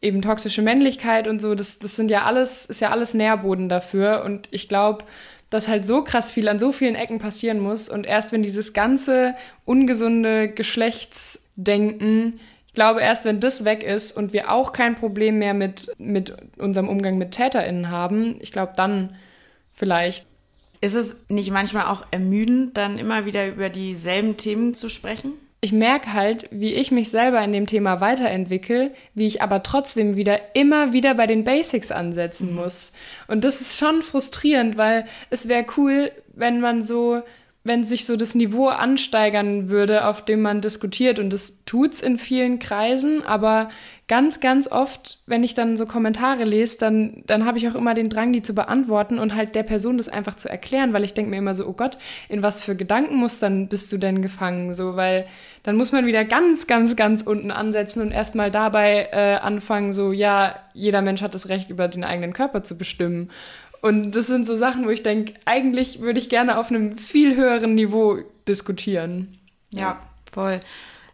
eben 0.00 0.20
toxische 0.20 0.62
Männlichkeit 0.62 1.28
und 1.28 1.40
so. 1.40 1.54
Das, 1.54 1.78
das 1.78 1.96
sind 1.96 2.10
ja 2.10 2.24
alles, 2.24 2.66
ist 2.66 2.80
ja 2.80 2.90
alles 2.90 3.14
Nährboden 3.14 3.68
dafür. 3.68 4.22
Und 4.24 4.48
ich 4.50 4.68
glaube, 4.68 5.04
dass 5.48 5.68
halt 5.68 5.84
so 5.84 6.02
krass 6.02 6.32
viel 6.32 6.48
an 6.48 6.58
so 6.58 6.72
vielen 6.72 6.96
Ecken 6.96 7.18
passieren 7.18 7.60
muss. 7.60 7.88
Und 7.88 8.06
erst 8.06 8.32
wenn 8.32 8.42
dieses 8.42 8.72
ganze 8.72 9.34
ungesunde 9.64 10.48
Geschlechtsdenken 10.48 12.40
Ich 12.72 12.74
glaube, 12.74 13.02
erst 13.02 13.26
wenn 13.26 13.38
das 13.38 13.66
weg 13.66 13.82
ist 13.82 14.12
und 14.12 14.32
wir 14.32 14.50
auch 14.50 14.72
kein 14.72 14.94
Problem 14.94 15.38
mehr 15.38 15.52
mit, 15.52 15.92
mit 15.98 16.34
unserem 16.56 16.88
Umgang 16.88 17.18
mit 17.18 17.32
TäterInnen 17.32 17.90
haben, 17.90 18.36
ich 18.40 18.50
glaube, 18.50 18.72
dann 18.76 19.14
vielleicht. 19.72 20.26
Ist 20.80 20.94
es 20.94 21.14
nicht 21.28 21.52
manchmal 21.52 21.86
auch 21.86 22.04
ermüdend, 22.10 22.76
dann 22.76 22.98
immer 22.98 23.24
wieder 23.24 23.46
über 23.46 23.68
dieselben 23.68 24.36
Themen 24.36 24.74
zu 24.74 24.88
sprechen? 24.88 25.34
ich 25.64 25.70
merke 25.70 26.12
halt, 26.12 26.48
wie 26.50 26.74
ich 26.74 26.90
mich 26.90 27.08
selber 27.10 27.42
in 27.42 27.52
dem 27.52 27.66
Thema 27.66 28.00
weiterentwickle, 28.00 28.90
wie 29.14 29.26
ich 29.26 29.42
aber 29.42 29.62
trotzdem 29.62 30.16
wieder 30.16 30.56
immer 30.56 30.92
wieder 30.92 31.14
bei 31.14 31.28
den 31.28 31.44
Basics 31.44 31.92
ansetzen 31.92 32.50
mhm. 32.50 32.56
muss. 32.56 32.90
Und 33.28 33.44
das 33.44 33.60
ist 33.60 33.78
schon 33.78 34.02
frustrierend, 34.02 34.76
weil 34.76 35.06
es 35.30 35.46
wäre 35.46 35.64
cool, 35.76 36.10
wenn 36.34 36.60
man 36.60 36.82
so 36.82 37.22
wenn 37.64 37.84
sich 37.84 38.06
so 38.06 38.16
das 38.16 38.34
Niveau 38.34 38.68
ansteigern 38.68 39.68
würde, 39.68 40.06
auf 40.06 40.24
dem 40.24 40.42
man 40.42 40.60
diskutiert. 40.60 41.18
Und 41.18 41.32
das 41.32 41.64
tut's 41.64 42.00
in 42.00 42.18
vielen 42.18 42.58
Kreisen, 42.58 43.24
aber 43.24 43.68
ganz, 44.08 44.40
ganz 44.40 44.66
oft, 44.66 45.20
wenn 45.26 45.44
ich 45.44 45.54
dann 45.54 45.76
so 45.76 45.86
Kommentare 45.86 46.42
lese, 46.44 46.76
dann, 46.78 47.22
dann 47.26 47.46
habe 47.46 47.58
ich 47.58 47.68
auch 47.68 47.76
immer 47.76 47.94
den 47.94 48.10
Drang, 48.10 48.32
die 48.32 48.42
zu 48.42 48.52
beantworten 48.52 49.18
und 49.18 49.34
halt 49.34 49.54
der 49.54 49.62
Person 49.62 49.96
das 49.96 50.08
einfach 50.08 50.34
zu 50.34 50.48
erklären, 50.48 50.92
weil 50.92 51.04
ich 51.04 51.14
denke 51.14 51.30
mir 51.30 51.38
immer 51.38 51.54
so, 51.54 51.66
oh 51.66 51.72
Gott, 51.72 51.98
in 52.28 52.42
was 52.42 52.62
für 52.62 52.74
Gedankenmustern 52.74 53.68
bist 53.68 53.92
du 53.92 53.96
denn 53.96 54.20
gefangen? 54.20 54.74
So, 54.74 54.96
weil 54.96 55.26
dann 55.62 55.76
muss 55.76 55.92
man 55.92 56.04
wieder 56.04 56.24
ganz, 56.24 56.66
ganz, 56.66 56.96
ganz 56.96 57.22
unten 57.22 57.52
ansetzen 57.52 58.02
und 58.02 58.10
erstmal 58.10 58.50
dabei 58.50 59.08
äh, 59.12 59.36
anfangen, 59.36 59.92
so, 59.92 60.10
ja, 60.10 60.56
jeder 60.74 61.00
Mensch 61.00 61.22
hat 61.22 61.34
das 61.34 61.48
Recht, 61.48 61.70
über 61.70 61.86
den 61.86 62.02
eigenen 62.02 62.32
Körper 62.32 62.64
zu 62.64 62.76
bestimmen. 62.76 63.30
Und 63.82 64.12
das 64.12 64.28
sind 64.28 64.46
so 64.46 64.56
Sachen, 64.56 64.86
wo 64.86 64.90
ich 64.90 65.02
denke, 65.02 65.34
eigentlich 65.44 66.00
würde 66.00 66.20
ich 66.20 66.28
gerne 66.28 66.56
auf 66.56 66.70
einem 66.70 66.96
viel 66.96 67.36
höheren 67.36 67.74
Niveau 67.74 68.18
diskutieren. 68.46 69.36
Ja, 69.70 70.00
voll. 70.32 70.60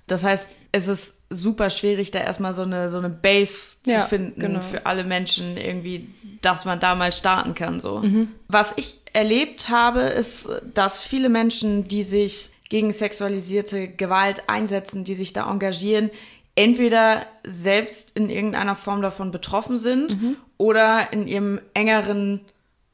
Das 0.06 0.22
heißt, 0.22 0.54
es 0.70 0.86
ist 0.86 1.14
super 1.30 1.70
schwierig, 1.70 2.10
da 2.10 2.20
erstmal 2.20 2.52
so 2.54 2.62
eine, 2.62 2.90
so 2.90 2.98
eine 2.98 3.08
Base 3.08 3.76
ja, 3.86 4.02
zu 4.02 4.08
finden 4.08 4.40
genau. 4.40 4.60
für 4.60 4.84
alle 4.84 5.04
Menschen, 5.04 5.56
irgendwie, 5.56 6.08
dass 6.42 6.66
man 6.66 6.78
da 6.78 6.94
mal 6.94 7.12
starten 7.12 7.54
kann. 7.54 7.80
So. 7.80 8.00
Mhm. 8.00 8.28
Was 8.48 8.74
ich 8.76 9.00
erlebt 9.14 9.70
habe, 9.70 10.00
ist, 10.00 10.48
dass 10.74 11.02
viele 11.02 11.30
Menschen, 11.30 11.88
die 11.88 12.02
sich 12.02 12.50
gegen 12.68 12.92
sexualisierte 12.92 13.88
Gewalt 13.88 14.42
einsetzen, 14.46 15.04
die 15.04 15.14
sich 15.14 15.32
da 15.32 15.50
engagieren, 15.50 16.10
entweder 16.54 17.24
selbst 17.44 18.12
in 18.14 18.28
irgendeiner 18.28 18.76
Form 18.76 19.00
davon 19.00 19.30
betroffen 19.30 19.78
sind 19.78 20.20
mhm. 20.20 20.36
oder 20.58 21.12
in 21.12 21.26
ihrem 21.26 21.60
engeren 21.72 22.40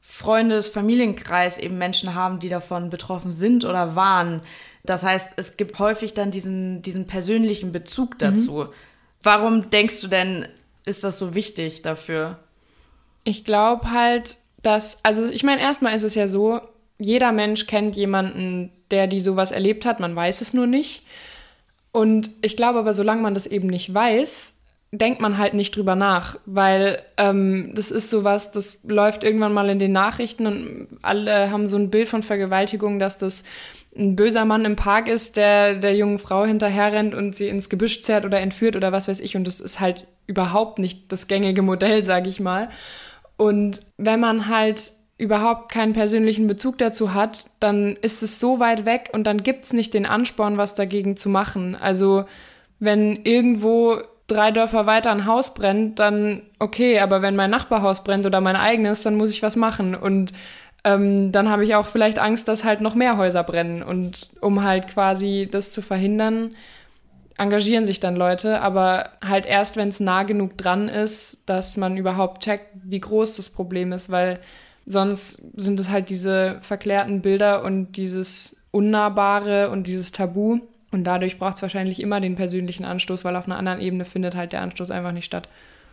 Freundes-, 0.07 0.69
Familienkreis 0.69 1.57
eben 1.57 1.77
Menschen 1.77 2.13
haben, 2.13 2.39
die 2.39 2.49
davon 2.49 2.89
betroffen 2.89 3.31
sind 3.31 3.65
oder 3.65 3.95
waren. 3.95 4.41
Das 4.83 5.03
heißt, 5.03 5.33
es 5.37 5.57
gibt 5.57 5.79
häufig 5.79 6.13
dann 6.13 6.31
diesen, 6.31 6.81
diesen 6.83 7.07
persönlichen 7.07 7.71
Bezug 7.71 8.13
mhm. 8.13 8.17
dazu. 8.19 8.51
Mhm. 8.51 8.69
Warum 9.23 9.69
denkst 9.71 10.01
du 10.01 10.07
denn, 10.07 10.47
ist 10.85 11.03
das 11.03 11.17
so 11.17 11.33
wichtig 11.33 11.81
dafür? 11.81 12.37
Ich 13.23 13.43
glaube 13.43 13.89
halt, 13.91 14.37
dass, 14.61 15.03
also 15.03 15.25
ich 15.25 15.43
meine, 15.43 15.61
erstmal 15.61 15.95
ist 15.95 16.03
es 16.03 16.13
ja 16.13 16.27
so, 16.27 16.61
jeder 16.99 17.31
Mensch 17.31 17.65
kennt 17.65 17.95
jemanden, 17.95 18.71
der 18.91 19.07
die 19.07 19.19
sowas 19.19 19.51
erlebt 19.51 19.85
hat, 19.85 19.99
man 19.99 20.15
weiß 20.15 20.41
es 20.41 20.53
nur 20.53 20.67
nicht. 20.67 21.03
Und 21.91 22.29
ich 22.41 22.55
glaube 22.55 22.79
aber, 22.79 22.93
solange 22.93 23.23
man 23.23 23.33
das 23.33 23.47
eben 23.47 23.67
nicht 23.67 23.91
weiß, 23.91 24.54
denkt 24.97 25.21
man 25.21 25.37
halt 25.37 25.53
nicht 25.53 25.75
drüber 25.75 25.95
nach, 25.95 26.37
weil 26.45 27.01
ähm, 27.17 27.71
das 27.75 27.91
ist 27.91 28.09
sowas, 28.09 28.51
das 28.51 28.83
läuft 28.83 29.23
irgendwann 29.23 29.53
mal 29.53 29.69
in 29.69 29.79
den 29.79 29.91
Nachrichten 29.91 30.45
und 30.47 30.87
alle 31.01 31.51
haben 31.51 31.67
so 31.67 31.77
ein 31.77 31.89
Bild 31.89 32.09
von 32.09 32.23
Vergewaltigung, 32.23 32.99
dass 32.99 33.17
das 33.17 33.43
ein 33.97 34.15
böser 34.15 34.45
Mann 34.45 34.65
im 34.65 34.75
Park 34.75 35.07
ist, 35.07 35.37
der 35.37 35.75
der 35.75 35.95
jungen 35.95 36.19
Frau 36.19 36.45
hinterherrennt 36.45 37.15
und 37.15 37.35
sie 37.35 37.47
ins 37.47 37.69
Gebüsch 37.69 38.03
zerrt 38.03 38.25
oder 38.25 38.39
entführt 38.39 38.75
oder 38.75 38.91
was 38.91 39.07
weiß 39.07 39.19
ich. 39.21 39.35
Und 39.35 39.47
das 39.47 39.59
ist 39.59 39.79
halt 39.79 40.07
überhaupt 40.27 40.79
nicht 40.79 41.11
das 41.11 41.27
gängige 41.27 41.61
Modell, 41.61 42.03
sage 42.03 42.29
ich 42.29 42.39
mal. 42.39 42.69
Und 43.37 43.81
wenn 43.97 44.19
man 44.19 44.47
halt 44.47 44.91
überhaupt 45.17 45.71
keinen 45.71 45.93
persönlichen 45.93 46.47
Bezug 46.47 46.77
dazu 46.77 47.13
hat, 47.13 47.45
dann 47.61 47.95
ist 48.01 48.21
es 48.21 48.39
so 48.39 48.59
weit 48.59 48.85
weg 48.85 49.09
und 49.13 49.25
dann 49.27 49.43
gibt 49.43 49.63
es 49.63 49.73
nicht 49.73 49.93
den 49.93 50.05
Ansporn, 50.05 50.57
was 50.57 50.75
dagegen 50.75 51.15
zu 51.15 51.29
machen. 51.29 51.75
Also 51.75 52.25
wenn 52.79 53.23
irgendwo 53.23 54.01
drei 54.27 54.51
Dörfer 54.51 54.85
weiter 54.85 55.11
ein 55.11 55.25
Haus 55.25 55.53
brennt, 55.53 55.99
dann 55.99 56.41
okay, 56.59 56.99
aber 56.99 57.21
wenn 57.21 57.35
mein 57.35 57.51
Nachbarhaus 57.51 58.03
brennt 58.03 58.25
oder 58.25 58.41
mein 58.41 58.55
eigenes, 58.55 59.03
dann 59.03 59.15
muss 59.15 59.29
ich 59.29 59.43
was 59.43 59.55
machen. 59.55 59.95
Und 59.95 60.33
ähm, 60.83 61.31
dann 61.31 61.49
habe 61.49 61.63
ich 61.63 61.75
auch 61.75 61.87
vielleicht 61.87 62.19
Angst, 62.19 62.47
dass 62.47 62.63
halt 62.63 62.81
noch 62.81 62.95
mehr 62.95 63.17
Häuser 63.17 63.43
brennen. 63.43 63.83
Und 63.83 64.29
um 64.41 64.63
halt 64.63 64.87
quasi 64.87 65.47
das 65.49 65.71
zu 65.71 65.81
verhindern, 65.81 66.55
engagieren 67.37 67.85
sich 67.85 67.99
dann 67.99 68.15
Leute, 68.15 68.61
aber 68.61 69.09
halt 69.23 69.45
erst, 69.45 69.75
wenn 69.75 69.89
es 69.89 69.99
nah 69.99 70.23
genug 70.23 70.57
dran 70.57 70.87
ist, 70.87 71.49
dass 71.49 71.75
man 71.77 71.97
überhaupt 71.97 72.43
checkt, 72.43 72.69
wie 72.83 72.99
groß 73.01 73.35
das 73.35 73.49
Problem 73.49 73.91
ist, 73.91 74.09
weil 74.09 74.39
sonst 74.85 75.41
sind 75.59 75.79
es 75.79 75.89
halt 75.89 76.09
diese 76.09 76.57
verklärten 76.61 77.21
Bilder 77.21 77.63
und 77.63 77.93
dieses 77.93 78.55
Unnahbare 78.71 79.69
und 79.69 79.87
dieses 79.87 80.11
Tabu. 80.11 80.59
Und 80.95 81.03
dadurch 81.03 81.39
braucht 81.39 81.57
es 81.57 81.61
wahrscheinlich 81.61 82.01
immer 82.01 82.21
den 82.21 82.35
persönlichen 82.35 82.85
Anstoß, 82.85 83.25
weil 83.25 83.35
auf 83.35 83.47
einer 83.47 83.57
anderen 83.57 83.81
Ebene 83.81 84.05
findet 84.05 84.33
halt 84.33 84.53
der 84.53 84.61
Anstoß 84.61 84.91
einfach 84.91 85.11
nicht 85.11 85.25
statt. 85.25 85.49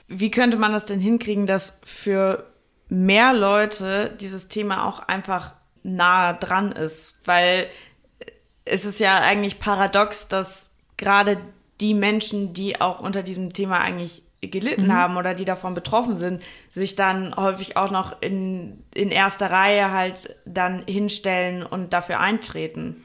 Wie 0.06 0.30
könnte 0.30 0.56
man 0.56 0.70
das 0.70 0.84
denn 0.84 1.00
hinkriegen, 1.00 1.48
dass 1.48 1.80
für 1.84 2.46
mehr 2.88 3.34
Leute 3.34 4.16
dieses 4.20 4.46
Thema 4.46 4.86
auch 4.86 5.00
einfach 5.00 5.54
nah 5.82 6.34
dran 6.34 6.70
ist? 6.70 7.16
Weil 7.24 7.66
es 8.64 8.84
ist 8.84 9.00
ja 9.00 9.16
eigentlich 9.16 9.58
paradox, 9.58 10.28
dass 10.28 10.66
gerade 10.98 11.36
die 11.80 11.94
Menschen, 11.94 12.54
die 12.54 12.80
auch 12.80 13.00
unter 13.00 13.24
diesem 13.24 13.52
Thema 13.52 13.80
eigentlich 13.80 14.22
gelitten 14.40 14.86
mhm. 14.86 14.92
haben 14.92 15.16
oder 15.16 15.34
die 15.34 15.44
davon 15.44 15.74
betroffen 15.74 16.14
sind, 16.14 16.44
sich 16.70 16.94
dann 16.94 17.34
häufig 17.34 17.76
auch 17.76 17.90
noch 17.90 18.22
in, 18.22 18.84
in 18.94 19.10
erster 19.10 19.50
Reihe 19.50 19.90
halt 19.90 20.36
dann 20.44 20.84
hinstellen 20.86 21.64
und 21.64 21.92
dafür 21.92 22.20
eintreten. 22.20 23.02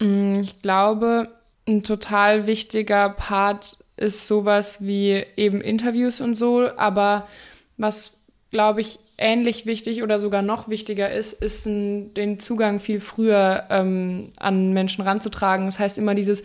Mm, 0.00 0.40
ich 0.40 0.60
glaube, 0.62 1.28
ein 1.68 1.84
total 1.84 2.46
wichtiger 2.46 3.10
Part 3.10 3.78
ist 3.96 4.26
sowas 4.26 4.84
wie 4.84 5.24
eben 5.36 5.60
Interviews 5.60 6.20
und 6.20 6.34
so, 6.34 6.68
aber 6.76 7.28
was, 7.76 8.18
glaube 8.50 8.80
ich, 8.80 8.98
ähnlich 9.18 9.66
wichtig 9.66 10.02
oder 10.02 10.18
sogar 10.18 10.40
noch 10.40 10.68
wichtiger 10.68 11.10
ist, 11.10 11.34
ist 11.34 11.66
ein, 11.66 12.14
den 12.14 12.40
Zugang 12.40 12.80
viel 12.80 13.00
früher 13.00 13.64
ähm, 13.68 14.30
an 14.38 14.72
Menschen 14.72 15.02
ranzutragen. 15.04 15.66
Das 15.66 15.78
heißt 15.78 15.98
immer 15.98 16.14
dieses, 16.14 16.42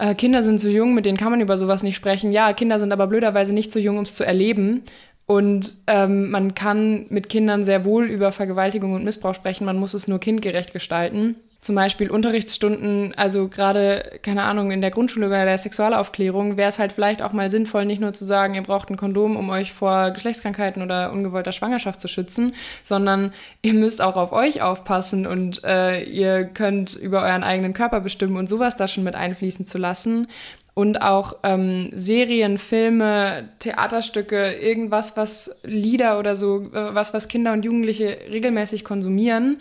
äh, 0.00 0.14
Kinder 0.16 0.42
sind 0.42 0.60
zu 0.60 0.68
jung, 0.68 0.94
mit 0.94 1.06
denen 1.06 1.16
kann 1.16 1.30
man 1.30 1.40
über 1.40 1.56
sowas 1.56 1.84
nicht 1.84 1.94
sprechen. 1.94 2.32
Ja, 2.32 2.52
Kinder 2.52 2.80
sind 2.80 2.92
aber 2.92 3.06
blöderweise 3.06 3.52
nicht 3.52 3.72
zu 3.72 3.78
jung, 3.78 3.98
um 3.98 4.02
es 4.02 4.16
zu 4.16 4.24
erleben. 4.24 4.82
Und 5.26 5.76
ähm, 5.86 6.30
man 6.30 6.54
kann 6.54 7.06
mit 7.10 7.28
Kindern 7.28 7.64
sehr 7.64 7.84
wohl 7.84 8.06
über 8.06 8.32
Vergewaltigung 8.32 8.92
und 8.92 9.04
Missbrauch 9.04 9.34
sprechen, 9.34 9.64
man 9.64 9.78
muss 9.78 9.94
es 9.94 10.08
nur 10.08 10.20
kindgerecht 10.20 10.72
gestalten 10.72 11.36
zum 11.66 11.74
Beispiel 11.74 12.12
Unterrichtsstunden, 12.12 13.12
also 13.16 13.48
gerade, 13.48 14.20
keine 14.22 14.44
Ahnung, 14.44 14.70
in 14.70 14.80
der 14.80 14.92
Grundschule 14.92 15.28
bei 15.28 15.44
der 15.44 15.58
Sexualaufklärung, 15.58 16.56
wäre 16.56 16.68
es 16.68 16.78
halt 16.78 16.92
vielleicht 16.92 17.22
auch 17.22 17.32
mal 17.32 17.50
sinnvoll, 17.50 17.86
nicht 17.86 18.00
nur 18.00 18.12
zu 18.12 18.24
sagen, 18.24 18.54
ihr 18.54 18.62
braucht 18.62 18.88
ein 18.88 18.96
Kondom, 18.96 19.36
um 19.36 19.50
euch 19.50 19.72
vor 19.72 20.12
Geschlechtskrankheiten 20.12 20.80
oder 20.80 21.10
ungewollter 21.10 21.50
Schwangerschaft 21.50 22.00
zu 22.00 22.06
schützen, 22.06 22.54
sondern 22.84 23.32
ihr 23.62 23.74
müsst 23.74 24.00
auch 24.00 24.14
auf 24.14 24.30
euch 24.30 24.62
aufpassen 24.62 25.26
und 25.26 25.64
äh, 25.64 26.04
ihr 26.04 26.44
könnt 26.44 26.94
über 26.94 27.24
euren 27.24 27.42
eigenen 27.42 27.72
Körper 27.72 28.00
bestimmen 28.00 28.36
und 28.36 28.48
sowas 28.48 28.76
da 28.76 28.86
schon 28.86 29.02
mit 29.02 29.16
einfließen 29.16 29.66
zu 29.66 29.76
lassen. 29.76 30.28
Und 30.74 31.02
auch 31.02 31.38
ähm, 31.42 31.90
Serien, 31.94 32.58
Filme, 32.58 33.48
Theaterstücke, 33.58 34.52
irgendwas, 34.52 35.16
was 35.16 35.58
Lieder 35.64 36.20
oder 36.20 36.36
so, 36.36 36.66
äh, 36.72 36.94
was, 36.94 37.12
was 37.12 37.26
Kinder 37.26 37.52
und 37.52 37.64
Jugendliche 37.64 38.18
regelmäßig 38.30 38.84
konsumieren 38.84 39.58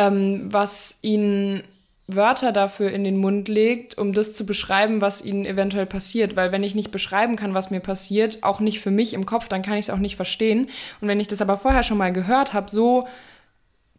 ähm, 0.00 0.48
was 0.50 0.96
ihnen 1.02 1.62
Wörter 2.06 2.52
dafür 2.52 2.90
in 2.90 3.04
den 3.04 3.18
Mund 3.18 3.48
legt, 3.48 3.98
um 3.98 4.14
das 4.14 4.32
zu 4.32 4.46
beschreiben, 4.46 5.02
was 5.02 5.22
ihnen 5.22 5.44
eventuell 5.44 5.86
passiert. 5.86 6.36
Weil 6.36 6.52
wenn 6.52 6.64
ich 6.64 6.74
nicht 6.74 6.90
beschreiben 6.90 7.36
kann, 7.36 7.52
was 7.52 7.70
mir 7.70 7.80
passiert, 7.80 8.42
auch 8.42 8.60
nicht 8.60 8.80
für 8.80 8.90
mich 8.90 9.12
im 9.12 9.26
Kopf, 9.26 9.48
dann 9.48 9.62
kann 9.62 9.74
ich 9.74 9.86
es 9.86 9.90
auch 9.90 9.98
nicht 9.98 10.16
verstehen. 10.16 10.68
Und 11.00 11.08
wenn 11.08 11.20
ich 11.20 11.28
das 11.28 11.42
aber 11.42 11.58
vorher 11.58 11.82
schon 11.82 11.98
mal 11.98 12.12
gehört 12.12 12.54
habe, 12.54 12.70
so 12.70 13.06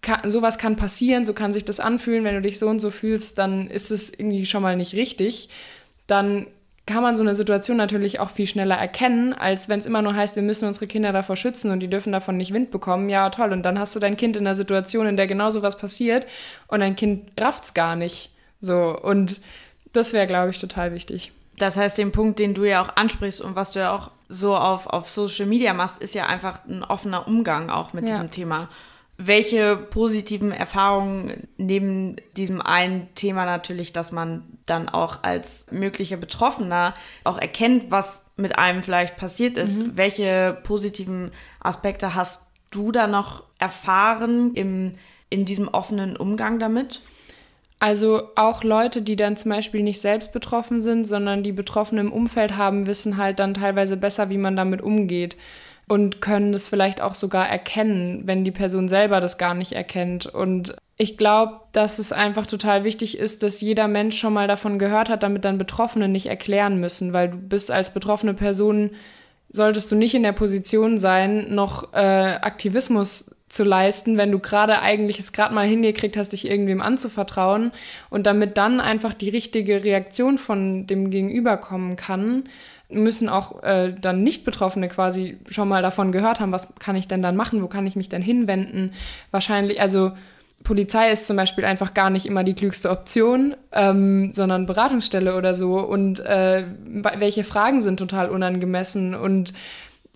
kann, 0.02 0.30
sowas 0.30 0.58
kann 0.58 0.76
passieren, 0.76 1.24
so 1.24 1.34
kann 1.34 1.54
sich 1.54 1.66
das 1.66 1.80
anfühlen, 1.80 2.24
wenn 2.24 2.36
du 2.36 2.42
dich 2.42 2.58
so 2.58 2.68
und 2.68 2.80
so 2.80 2.90
fühlst, 2.90 3.38
dann 3.38 3.70
ist 3.70 3.92
es 3.92 4.10
irgendwie 4.10 4.48
schon 4.48 4.64
mal 4.64 4.76
nicht 4.76 4.96
richtig. 4.96 5.50
Dann 6.08 6.48
kann 6.92 7.04
man 7.04 7.18
so 7.18 7.24
eine 7.24 7.36
Situation 7.36 7.78
natürlich 7.78 8.20
auch 8.20 8.30
viel 8.30 8.48
schneller 8.48 8.76
erkennen, 8.76 9.34
als 9.34 9.70
wenn 9.70 9.80
es 9.80 9.86
immer 9.86 10.02
nur 10.02 10.14
heißt, 10.14 10.36
wir 10.36 10.44
müssen 10.44 10.68
unsere 10.68 10.88
Kinder 10.88 11.14
davor 11.14 11.38
schützen 11.38 11.72
und 11.72 11.80
die 11.80 11.90
dürfen 11.90 12.12
davon 12.12 12.38
nicht 12.38 12.54
Wind 12.54 12.70
bekommen. 12.70 13.10
Ja, 13.10 13.30
toll. 13.30 13.54
Und 13.54 13.64
dann 13.64 13.80
hast 13.80 13.96
du 13.96 14.00
dein 14.00 14.18
Kind 14.18 14.36
in 14.36 14.46
einer 14.46 14.56
Situation, 14.56 15.08
in 15.08 15.18
der 15.18 15.28
genau 15.28 15.52
so 15.52 15.62
was 15.62 15.78
passiert 15.78 16.28
und 16.68 16.82
dein 16.82 16.96
Kind 16.96 17.32
rafft's 17.40 17.74
gar 17.74 17.96
nicht. 17.96 18.32
So. 18.60 18.98
Und 19.02 19.40
das 19.94 20.14
wäre, 20.14 20.28
glaube 20.28 20.52
ich, 20.52 20.60
total 20.60 20.94
wichtig. 20.94 21.32
Das 21.58 21.78
heißt, 21.78 21.98
den 21.98 22.12
Punkt, 22.12 22.40
den 22.40 22.54
du 22.54 22.64
ja 22.64 22.82
auch 22.82 22.96
ansprichst 22.96 23.42
und 23.42 23.56
was 23.56 23.72
du 23.72 23.80
ja 23.80 23.94
auch 23.94 24.12
so 24.30 24.56
auf, 24.56 24.88
auf 24.88 25.08
Social 25.08 25.46
Media 25.46 25.74
machst, 25.74 25.98
ist 26.00 26.16
ja 26.16 26.26
einfach 26.26 26.60
ein 26.68 26.84
offener 26.84 27.28
Umgang 27.28 27.70
auch 27.70 27.94
mit 27.94 28.08
ja. 28.08 28.16
diesem 28.16 28.32
Thema. 28.32 28.70
Welche 29.28 29.78
positiven 29.78 30.52
Erfahrungen 30.52 31.48
neben 31.58 32.16
diesem 32.38 32.62
einen 32.62 33.14
Thema 33.16 33.46
natürlich, 33.46 33.94
dass 33.94 34.12
man 34.12 34.44
dann 34.66 34.90
auch 34.90 35.24
als 35.24 35.66
möglicher 35.72 36.18
Betroffener 36.18 36.94
auch 37.24 37.38
erkennt, 37.38 37.92
was 37.92 38.24
mit 38.36 38.58
einem 38.58 38.84
vielleicht 38.84 39.18
passiert 39.18 39.58
ist. 39.58 39.80
Mhm. 39.80 39.92
Welche 39.96 40.58
positiven 40.64 41.32
Aspekte 41.60 42.16
hast 42.16 42.42
du 42.72 42.92
da 42.92 43.08
noch 43.08 43.44
erfahren 43.60 44.54
im, 44.56 44.94
in 45.30 45.46
diesem 45.46 45.68
offenen 45.68 46.16
Umgang 46.16 46.60
damit? 46.60 47.02
Also 47.80 48.30
auch 48.36 48.64
Leute, 48.64 49.02
die 49.02 49.16
dann 49.16 49.36
zum 49.36 49.50
Beispiel 49.50 49.84
nicht 49.84 50.02
selbst 50.02 50.32
betroffen 50.34 50.80
sind, 50.80 51.06
sondern 51.06 51.44
die 51.44 51.52
Betroffene 51.52 52.02
im 52.02 52.14
Umfeld 52.14 52.56
haben, 52.56 52.86
wissen 52.86 53.18
halt 53.18 53.40
dann 53.40 53.56
teilweise 53.56 53.98
besser, 53.98 54.30
wie 54.30 54.38
man 54.38 54.56
damit 54.56 54.82
umgeht 54.82 55.36
und 55.92 56.22
können 56.22 56.54
das 56.54 56.70
vielleicht 56.70 57.02
auch 57.02 57.16
sogar 57.16 57.50
erkennen, 57.50 58.22
wenn 58.24 58.46
die 58.46 58.52
Person 58.52 58.88
selber 58.88 59.20
das 59.20 59.38
gar 59.38 59.54
nicht 59.54 59.74
erkennt. 59.74 60.26
Und 60.26 60.78
ich 60.96 61.18
glaube, 61.18 61.60
dass 61.74 62.00
es 62.00 62.14
einfach 62.14 62.46
total 62.46 62.86
wichtig 62.86 63.18
ist, 63.18 63.44
dass 63.44 63.60
jeder 63.60 63.90
Mensch 63.90 64.18
schon 64.18 64.32
mal 64.32 64.48
davon 64.48 64.80
gehört 64.80 65.10
hat, 65.10 65.22
damit 65.22 65.44
dann 65.44 65.58
Betroffene 65.58 66.08
nicht 66.08 66.28
erklären 66.28 66.80
müssen, 66.80 67.12
weil 67.12 67.32
du 67.32 67.36
bist 67.36 67.72
als 67.72 67.94
betroffene 67.94 68.34
Person, 68.34 68.92
solltest 69.50 69.92
du 69.92 69.98
nicht 69.98 70.16
in 70.16 70.24
der 70.24 70.32
Position 70.32 70.98
sein, 70.98 71.54
noch 71.54 71.92
äh, 71.92 71.98
Aktivismus 71.98 73.36
zu 73.50 73.66
leisten, 73.66 74.16
wenn 74.16 74.32
du 74.32 74.40
gerade 74.40 74.82
eigentlich 74.82 75.20
es 75.20 75.34
gerade 75.34 75.54
mal 75.54 75.68
hingekriegt 75.68 76.16
hast, 76.16 76.32
dich 76.32 76.50
irgendwem 76.50 76.82
anzuvertrauen 76.82 77.74
und 78.10 78.26
damit 78.28 78.58
dann 78.58 78.80
einfach 78.80 79.14
die 79.14 79.30
richtige 79.30 79.84
Reaktion 79.84 80.38
von 80.38 80.88
dem 80.88 81.10
Gegenüber 81.10 81.58
kommen 81.58 81.98
kann, 81.98 82.46
müssen 82.92 83.30
auch 83.30 83.64
äh, 83.64 83.94
dann 84.00 84.24
Nicht-Betroffene 84.24 84.88
quasi 84.88 85.38
schon 85.50 85.68
mal 85.68 85.82
davon 85.82 86.12
gehört 86.12 86.40
haben, 86.40 86.52
was 86.52 86.76
kann 86.76 86.96
ich 86.96 87.08
denn 87.08 87.22
dann 87.22 87.36
machen, 87.36 87.62
wo 87.62 87.68
kann 87.68 87.88
ich 87.88 87.96
mich 87.96 88.10
denn 88.10 88.22
hinwenden. 88.22 88.94
Wahrscheinlich, 89.32 89.82
also 89.82 90.12
Polizei 90.64 91.12
ist 91.12 91.28
zum 91.28 91.38
Beispiel 91.38 91.66
einfach 91.66 91.94
gar 91.94 92.10
nicht 92.10 92.26
immer 92.26 92.44
die 92.44 92.54
klügste 92.54 92.90
Option, 92.90 93.56
ähm, 93.72 94.32
sondern 94.34 94.66
Beratungsstelle 94.66 95.36
oder 95.36 95.56
so. 95.56 95.80
Und 95.80 96.20
äh, 96.20 96.66
welche 97.18 97.44
Fragen 97.44 97.82
sind 97.82 97.98
total 97.98 98.30
unangemessen 98.30 99.16
und 99.16 99.54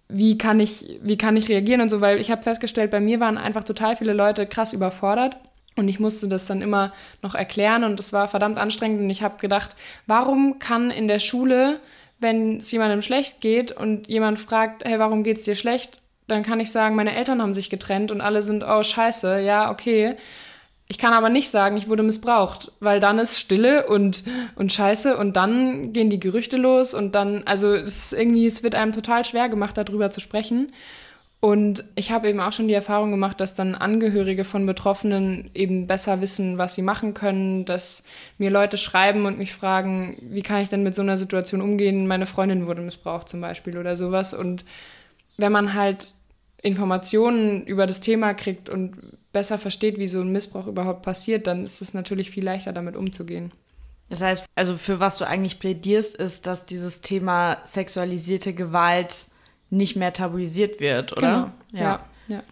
wie 0.07 0.37
kann 0.37 0.59
ich, 0.59 0.99
wie 1.01 1.17
kann 1.17 1.35
ich 1.35 1.49
reagieren 1.49 1.81
und 1.81 1.89
so, 1.89 1.99
weil 1.99 2.19
ich 2.19 2.29
habe 2.29 2.43
festgestellt, 2.43 2.91
bei 2.91 2.99
mir 2.99 3.19
waren 3.19 3.37
einfach 3.37 3.63
total 3.63 3.95
viele 3.95 4.13
Leute 4.13 4.45
krass 4.45 4.73
überfordert. 4.73 5.37
Und 5.77 5.89
ich 5.89 5.99
musste 5.99 6.29
das 6.29 6.45
dann 6.45 6.61
immer 6.61 6.93
noch 7.21 7.35
erklären 7.35 7.83
und 7.83 7.99
es 7.99 8.13
war 8.13 8.29
verdammt 8.29 8.57
anstrengend. 8.57 9.01
Und 9.01 9.09
ich 9.09 9.23
habe 9.23 9.37
gedacht, 9.39 9.75
warum 10.07 10.57
kann 10.59 10.89
in 10.89 11.09
der 11.09 11.19
Schule 11.19 11.81
wenn 12.19 12.57
es 12.57 12.71
jemandem 12.71 13.01
schlecht 13.01 13.41
geht 13.41 13.71
und 13.71 14.07
jemand 14.07 14.39
fragt, 14.39 14.85
hey, 14.85 14.99
warum 14.99 15.23
geht's 15.23 15.43
dir 15.43 15.55
schlecht? 15.55 15.99
Dann 16.27 16.43
kann 16.43 16.59
ich 16.59 16.71
sagen, 16.71 16.95
meine 16.95 17.15
Eltern 17.15 17.41
haben 17.41 17.53
sich 17.53 17.69
getrennt 17.69 18.11
und 18.11 18.21
alle 18.21 18.41
sind, 18.41 18.63
oh, 18.67 18.81
scheiße, 18.81 19.41
ja, 19.41 19.71
okay. 19.71 20.15
Ich 20.87 20.97
kann 20.99 21.13
aber 21.13 21.29
nicht 21.29 21.49
sagen, 21.49 21.77
ich 21.77 21.87
wurde 21.89 22.03
missbraucht, 22.03 22.71
weil 22.79 22.99
dann 22.99 23.17
ist 23.17 23.39
Stille 23.39 23.87
und, 23.87 24.23
und 24.55 24.71
Scheiße 24.71 25.17
und 25.17 25.35
dann 25.35 25.93
gehen 25.93 26.11
die 26.11 26.19
Gerüchte 26.19 26.57
los 26.57 26.93
und 26.93 27.15
dann, 27.15 27.43
also 27.45 27.73
es 27.73 28.13
irgendwie, 28.13 28.45
es 28.45 28.61
wird 28.61 28.75
einem 28.75 28.91
total 28.91 29.25
schwer 29.25 29.49
gemacht, 29.49 29.77
darüber 29.77 30.11
zu 30.11 30.21
sprechen. 30.21 30.71
Und 31.45 31.83
ich 31.93 32.09
habe 32.09 32.27
eben 32.27 32.39
auch 32.39 32.53
schon 32.53 32.67
die 32.67 32.73
Erfahrung 32.73 33.11
gemacht, 33.11 33.39
dass 33.39 33.53
dann 33.53 33.75
Angehörige 33.75 34.45
von 34.45 34.65
Betroffenen 34.65 35.51
eben 35.53 35.85
besser 35.85 36.19
wissen, 36.19 36.57
was 36.57 36.73
sie 36.73 36.81
machen 36.81 37.13
können, 37.13 37.65
dass 37.65 38.01
mir 38.39 38.49
Leute 38.49 38.79
schreiben 38.79 39.27
und 39.27 39.37
mich 39.37 39.53
fragen, 39.53 40.17
wie 40.23 40.41
kann 40.41 40.63
ich 40.63 40.69
denn 40.69 40.81
mit 40.81 40.95
so 40.95 41.03
einer 41.03 41.17
Situation 41.17 41.61
umgehen? 41.61 42.07
Meine 42.07 42.25
Freundin 42.25 42.65
wurde 42.65 42.81
missbraucht 42.81 43.29
zum 43.29 43.41
Beispiel 43.41 43.77
oder 43.77 43.95
sowas. 43.95 44.33
Und 44.33 44.65
wenn 45.37 45.51
man 45.51 45.75
halt 45.75 46.13
Informationen 46.63 47.63
über 47.67 47.85
das 47.85 48.01
Thema 48.01 48.33
kriegt 48.33 48.67
und 48.67 48.95
besser 49.31 49.59
versteht, 49.59 49.99
wie 49.99 50.07
so 50.07 50.21
ein 50.21 50.31
Missbrauch 50.31 50.65
überhaupt 50.65 51.03
passiert, 51.03 51.45
dann 51.45 51.63
ist 51.63 51.79
es 51.79 51.93
natürlich 51.93 52.31
viel 52.31 52.43
leichter, 52.43 52.73
damit 52.73 52.95
umzugehen. 52.95 53.51
Das 54.09 54.23
heißt, 54.23 54.45
also 54.55 54.77
für 54.77 54.99
was 54.99 55.19
du 55.19 55.27
eigentlich 55.27 55.59
plädierst, 55.59 56.15
ist, 56.15 56.47
dass 56.47 56.65
dieses 56.65 57.01
Thema 57.01 57.59
sexualisierte 57.65 58.55
Gewalt 58.55 59.27
nicht 59.75 59.95
mehr 59.95 60.13
tabuisiert 60.13 60.79
wird, 60.79 61.15
oder? 61.17 61.51
Genau. 61.71 61.83
Ja. 61.83 61.99
ja. 62.27 62.43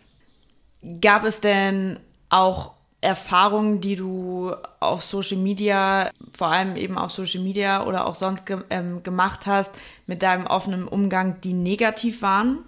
Gab 1.01 1.23
es 1.23 1.41
denn 1.41 1.99
auch 2.29 2.73
Erfahrungen, 3.01 3.81
die 3.81 3.95
du 3.95 4.53
auf 4.79 5.03
Social 5.03 5.37
Media, 5.37 6.09
vor 6.33 6.47
allem 6.47 6.75
eben 6.75 6.97
auf 6.97 7.11
Social 7.11 7.41
Media 7.41 7.85
oder 7.85 8.07
auch 8.07 8.15
sonst 8.15 8.45
ge 8.45 8.59
ähm, 8.69 9.03
gemacht 9.03 9.45
hast, 9.45 9.71
mit 10.07 10.23
deinem 10.23 10.47
offenen 10.47 10.87
Umgang, 10.87 11.41
die 11.41 11.53
negativ 11.53 12.21
waren? 12.21 12.59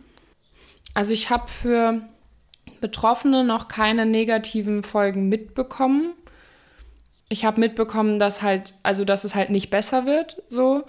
Also 0.94 1.14
ich 1.14 1.30
habe 1.30 1.48
für 1.48 2.02
Betroffene 2.82 3.44
noch 3.44 3.68
keine 3.68 4.06
negativen 4.06 4.84
Folgen 4.84 5.30
mitbekommen. 5.30 6.14
Ich 7.30 7.46
habe 7.46 7.60
mitbekommen, 7.60 8.20
dass 8.20 8.42
halt, 8.42 8.74
also 8.84 9.06
dass 9.06 9.24
es 9.24 9.36
halt 9.36 9.50
nicht 9.50 9.70
besser 9.70 10.06
wird, 10.06 10.42
so, 10.48 10.84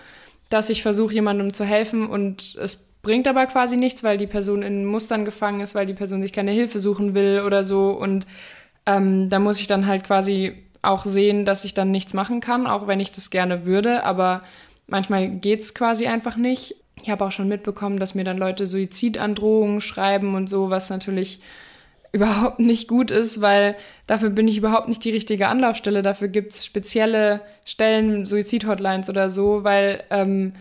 dass 0.48 0.70
ich 0.70 0.82
versuche, 0.82 1.14
jemandem 1.14 1.54
zu 1.54 1.64
helfen 1.64 2.08
und 2.08 2.56
es 2.56 2.85
bringt 3.06 3.28
aber 3.28 3.46
quasi 3.46 3.76
nichts, 3.76 4.02
weil 4.02 4.18
die 4.18 4.26
Person 4.26 4.64
in 4.64 4.84
Mustern 4.84 5.24
gefangen 5.24 5.60
ist, 5.60 5.76
weil 5.76 5.86
die 5.86 5.94
Person 5.94 6.22
sich 6.22 6.32
keine 6.32 6.50
Hilfe 6.50 6.80
suchen 6.80 7.14
will 7.14 7.40
oder 7.46 7.62
so. 7.62 7.90
Und 7.90 8.26
ähm, 8.84 9.30
da 9.30 9.38
muss 9.38 9.60
ich 9.60 9.68
dann 9.68 9.86
halt 9.86 10.02
quasi 10.02 10.54
auch 10.82 11.06
sehen, 11.06 11.44
dass 11.44 11.64
ich 11.64 11.72
dann 11.72 11.92
nichts 11.92 12.14
machen 12.14 12.40
kann, 12.40 12.66
auch 12.66 12.88
wenn 12.88 12.98
ich 12.98 13.12
das 13.12 13.30
gerne 13.30 13.64
würde. 13.64 14.02
Aber 14.02 14.42
manchmal 14.88 15.28
geht 15.28 15.60
es 15.60 15.72
quasi 15.72 16.08
einfach 16.08 16.36
nicht. 16.36 16.74
Ich 17.00 17.08
habe 17.08 17.24
auch 17.24 17.30
schon 17.30 17.46
mitbekommen, 17.46 18.00
dass 18.00 18.16
mir 18.16 18.24
dann 18.24 18.38
Leute 18.38 18.66
Suizidandrohungen 18.66 19.80
schreiben 19.80 20.34
und 20.34 20.50
so, 20.50 20.70
was 20.70 20.90
natürlich 20.90 21.38
überhaupt 22.10 22.58
nicht 22.58 22.88
gut 22.88 23.12
ist, 23.12 23.40
weil 23.40 23.76
dafür 24.08 24.30
bin 24.30 24.48
ich 24.48 24.56
überhaupt 24.56 24.88
nicht 24.88 25.04
die 25.04 25.10
richtige 25.10 25.46
Anlaufstelle. 25.46 26.02
Dafür 26.02 26.26
gibt 26.26 26.54
es 26.54 26.66
spezielle 26.66 27.40
Stellen, 27.64 28.26
Suizid-Hotlines 28.26 29.08
oder 29.08 29.30
so, 29.30 29.62
weil 29.62 30.02
ähm, 30.10 30.54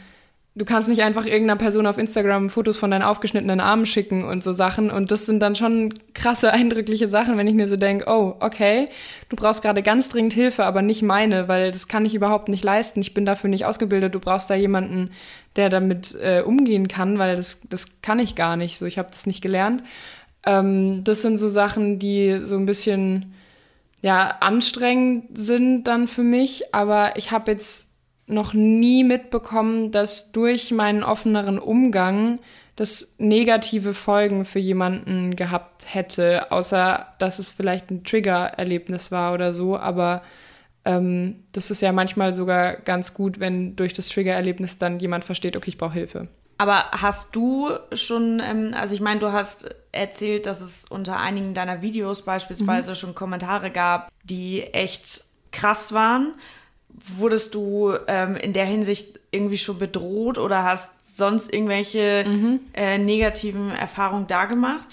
du 0.55 0.63
kannst 0.63 0.87
nicht 0.87 1.03
einfach 1.03 1.25
irgendeiner 1.25 1.57
Person 1.57 1.85
auf 1.85 1.97
Instagram 1.97 2.49
Fotos 2.49 2.77
von 2.77 2.89
deinen 2.89 3.01
aufgeschnittenen 3.01 3.59
Armen 3.59 3.85
schicken 3.85 4.23
und 4.23 4.41
so 4.41 4.53
Sachen. 4.53 4.89
Und 4.89 5.11
das 5.11 5.25
sind 5.25 5.41
dann 5.41 5.55
schon 5.55 5.93
krasse, 6.13 6.51
eindrückliche 6.53 7.07
Sachen, 7.07 7.37
wenn 7.37 7.47
ich 7.47 7.53
mir 7.53 7.67
so 7.67 7.75
denke, 7.75 8.05
oh, 8.07 8.35
okay, 8.39 8.87
du 9.29 9.35
brauchst 9.35 9.61
gerade 9.61 9.83
ganz 9.83 10.09
dringend 10.09 10.33
Hilfe, 10.33 10.65
aber 10.65 10.81
nicht 10.81 11.01
meine, 11.01 11.47
weil 11.47 11.71
das 11.71 11.87
kann 11.87 12.05
ich 12.05 12.15
überhaupt 12.15 12.47
nicht 12.47 12.63
leisten. 12.63 13.01
Ich 13.01 13.13
bin 13.13 13.25
dafür 13.25 13.49
nicht 13.49 13.65
ausgebildet. 13.65 14.15
Du 14.15 14.19
brauchst 14.19 14.49
da 14.49 14.55
jemanden, 14.55 15.11
der 15.57 15.69
damit 15.69 16.15
äh, 16.15 16.41
umgehen 16.41 16.87
kann, 16.87 17.19
weil 17.19 17.35
das, 17.35 17.61
das 17.69 18.01
kann 18.01 18.19
ich 18.19 18.35
gar 18.35 18.55
nicht. 18.55 18.77
So, 18.77 18.85
ich 18.85 18.97
habe 18.97 19.09
das 19.11 19.25
nicht 19.25 19.41
gelernt. 19.41 19.83
Ähm, 20.45 21.03
das 21.03 21.21
sind 21.21 21.37
so 21.37 21.49
Sachen, 21.49 21.99
die 21.99 22.39
so 22.39 22.55
ein 22.55 22.65
bisschen 22.65 23.33
ja 24.01 24.37
anstrengend 24.39 25.25
sind 25.33 25.83
dann 25.83 26.07
für 26.07 26.23
mich. 26.23 26.73
Aber 26.73 27.17
ich 27.17 27.31
habe 27.31 27.51
jetzt 27.51 27.84
noch 28.27 28.53
nie 28.53 29.03
mitbekommen, 29.03 29.91
dass 29.91 30.31
durch 30.31 30.71
meinen 30.71 31.03
offeneren 31.03 31.59
Umgang 31.59 32.39
das 32.75 33.15
negative 33.19 33.93
Folgen 33.93 34.43
für 34.45 34.59
jemanden 34.59 35.35
gehabt 35.35 35.93
hätte, 35.93 36.51
außer 36.51 37.07
dass 37.19 37.39
es 37.39 37.51
vielleicht 37.51 37.89
ein 37.89 38.03
Trigger-Erlebnis 38.03 39.11
war 39.11 39.33
oder 39.33 39.53
so. 39.53 39.77
Aber 39.77 40.23
ähm, 40.83 41.43
das 41.53 41.71
ist 41.71 41.81
ja 41.81 41.91
manchmal 41.91 42.33
sogar 42.33 42.75
ganz 42.75 43.13
gut, 43.13 43.39
wenn 43.39 43.75
durch 43.75 43.93
das 43.93 44.09
Trigger-Erlebnis 44.09 44.77
dann 44.77 44.99
jemand 44.99 45.23
versteht, 45.23 45.55
okay, 45.55 45.69
ich 45.69 45.77
brauche 45.77 45.93
Hilfe. 45.93 46.27
Aber 46.57 46.85
hast 46.91 47.35
du 47.35 47.69
schon, 47.93 48.41
ähm, 48.45 48.73
also 48.75 48.93
ich 48.93 49.01
meine, 49.01 49.19
du 49.19 49.31
hast 49.31 49.73
erzählt, 49.91 50.45
dass 50.45 50.61
es 50.61 50.85
unter 50.85 51.19
einigen 51.19 51.53
deiner 51.53 51.81
Videos 51.81 52.23
beispielsweise 52.23 52.91
mhm. 52.91 52.95
schon 52.95 53.15
Kommentare 53.15 53.71
gab, 53.71 54.09
die 54.23 54.63
echt 54.63 55.23
krass 55.51 55.93
waren. 55.93 56.35
Wurdest 57.17 57.53
du 57.55 57.93
ähm, 58.07 58.35
in 58.35 58.53
der 58.53 58.65
Hinsicht 58.65 59.19
irgendwie 59.31 59.57
schon 59.57 59.77
bedroht 59.77 60.37
oder 60.37 60.63
hast 60.63 60.89
sonst 61.03 61.53
irgendwelche 61.53 62.25
mhm. 62.27 62.59
äh, 62.73 62.97
negativen 62.97 63.71
Erfahrungen 63.71 64.27
da 64.27 64.45
gemacht? 64.45 64.87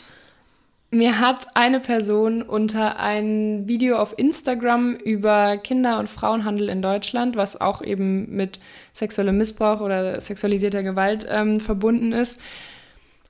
Mir 0.95 1.21
hat 1.21 1.47
eine 1.55 1.81
Person 1.81 2.43
unter 2.43 3.01
ein 3.01 3.67
Video 3.67 3.97
auf 3.97 4.19
Instagram 4.19 4.95
über 4.97 5.57
Kinder- 5.57 5.99
und 5.99 6.11
Frauenhandel 6.11 6.69
in 6.69 6.83
Deutschland, 6.83 7.35
was 7.35 7.59
auch 7.59 7.81
eben 7.81 8.37
mit 8.37 8.59
sexuellem 8.93 9.39
Missbrauch 9.39 9.81
oder 9.81 10.21
sexualisierter 10.21 10.83
Gewalt 10.83 11.27
ähm, 11.31 11.61
verbunden 11.61 12.13
ist, 12.13 12.39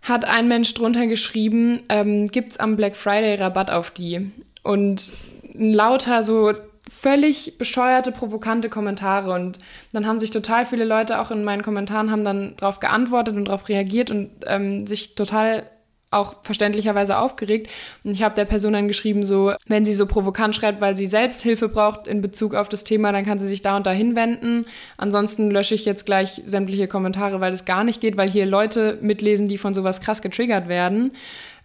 hat 0.02 0.24
ein 0.24 0.48
Mensch 0.48 0.74
drunter 0.74 1.06
geschrieben, 1.06 1.84
ähm, 1.88 2.26
gibt 2.26 2.50
es 2.52 2.58
am 2.58 2.74
Black 2.74 2.96
Friday 2.96 3.36
Rabatt 3.36 3.70
auf 3.70 3.92
die? 3.92 4.32
Und 4.64 5.12
lauter 5.54 6.24
so 6.24 6.52
völlig 7.00 7.58
bescheuerte, 7.58 8.12
provokante 8.12 8.68
Kommentare. 8.68 9.32
Und 9.32 9.58
dann 9.92 10.06
haben 10.06 10.20
sich 10.20 10.30
total 10.30 10.66
viele 10.66 10.84
Leute 10.84 11.20
auch 11.20 11.30
in 11.30 11.44
meinen 11.44 11.62
Kommentaren 11.62 12.10
haben 12.10 12.24
dann 12.24 12.54
darauf 12.56 12.80
geantwortet 12.80 13.36
und 13.36 13.46
darauf 13.46 13.68
reagiert 13.68 14.10
und 14.10 14.30
ähm, 14.46 14.86
sich 14.86 15.14
total 15.14 15.64
auch 16.12 16.36
verständlicherweise 16.42 17.18
aufgeregt. 17.18 17.70
Und 18.04 18.12
ich 18.12 18.22
habe 18.22 18.34
der 18.34 18.44
Person 18.44 18.74
dann 18.74 18.86
geschrieben, 18.86 19.24
so, 19.24 19.54
wenn 19.66 19.84
sie 19.84 19.94
so 19.94 20.06
provokant 20.06 20.54
schreibt, 20.54 20.80
weil 20.80 20.96
sie 20.96 21.06
selbst 21.06 21.42
Hilfe 21.42 21.68
braucht 21.68 22.06
in 22.06 22.20
Bezug 22.20 22.54
auf 22.54 22.68
das 22.68 22.84
Thema, 22.84 23.12
dann 23.12 23.24
kann 23.24 23.38
sie 23.38 23.48
sich 23.48 23.62
da 23.62 23.76
und 23.76 23.86
da 23.86 23.90
hinwenden. 23.90 24.66
Ansonsten 24.96 25.50
lösche 25.50 25.74
ich 25.74 25.84
jetzt 25.84 26.06
gleich 26.06 26.42
sämtliche 26.44 26.86
Kommentare, 26.86 27.40
weil 27.40 27.50
das 27.50 27.64
gar 27.64 27.82
nicht 27.82 28.00
geht, 28.00 28.16
weil 28.16 28.28
hier 28.28 28.46
Leute 28.46 28.98
mitlesen, 29.00 29.48
die 29.48 29.58
von 29.58 29.74
sowas 29.74 30.00
krass 30.00 30.22
getriggert 30.22 30.68
werden. 30.68 31.12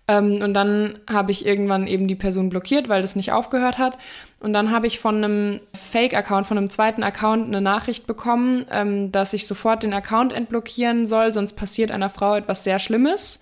Ähm, 0.08 0.41
und 0.41 0.54
dann 0.54 1.00
habe 1.10 1.32
ich 1.32 1.46
irgendwann 1.46 1.86
eben 1.86 2.08
die 2.08 2.15
Person 2.15 2.50
blockiert, 2.50 2.88
weil 2.88 3.02
das 3.02 3.15
nicht 3.15 3.32
aufgehört 3.32 3.78
hat. 3.78 3.98
Und 4.39 4.54
dann 4.54 4.72
habe 4.72 4.88
ich 4.88 5.00
von 5.00 5.24
einem 5.24 5.62
Fake-Account, 5.74 6.48
von 6.48 6.58
einem 6.58 6.70
zweiten 6.70 7.04
Account 7.04 7.48
eine 7.48 7.62
Nachricht 7.62 8.08
bekommen, 8.08 8.65
ähm, 8.72 9.12
dass 9.12 9.34
ich 9.34 9.48
sofort 9.48 9.84
den 9.84 9.93
Account 9.93 10.32
entblockieren 10.32 11.06
soll, 11.06 11.34
sonst 11.34 11.54
passiert 11.54 11.91
einer 11.91 12.10
Frau 12.10 12.36
etwas 12.36 12.63
sehr 12.63 12.80
Schlimmes. 12.80 13.39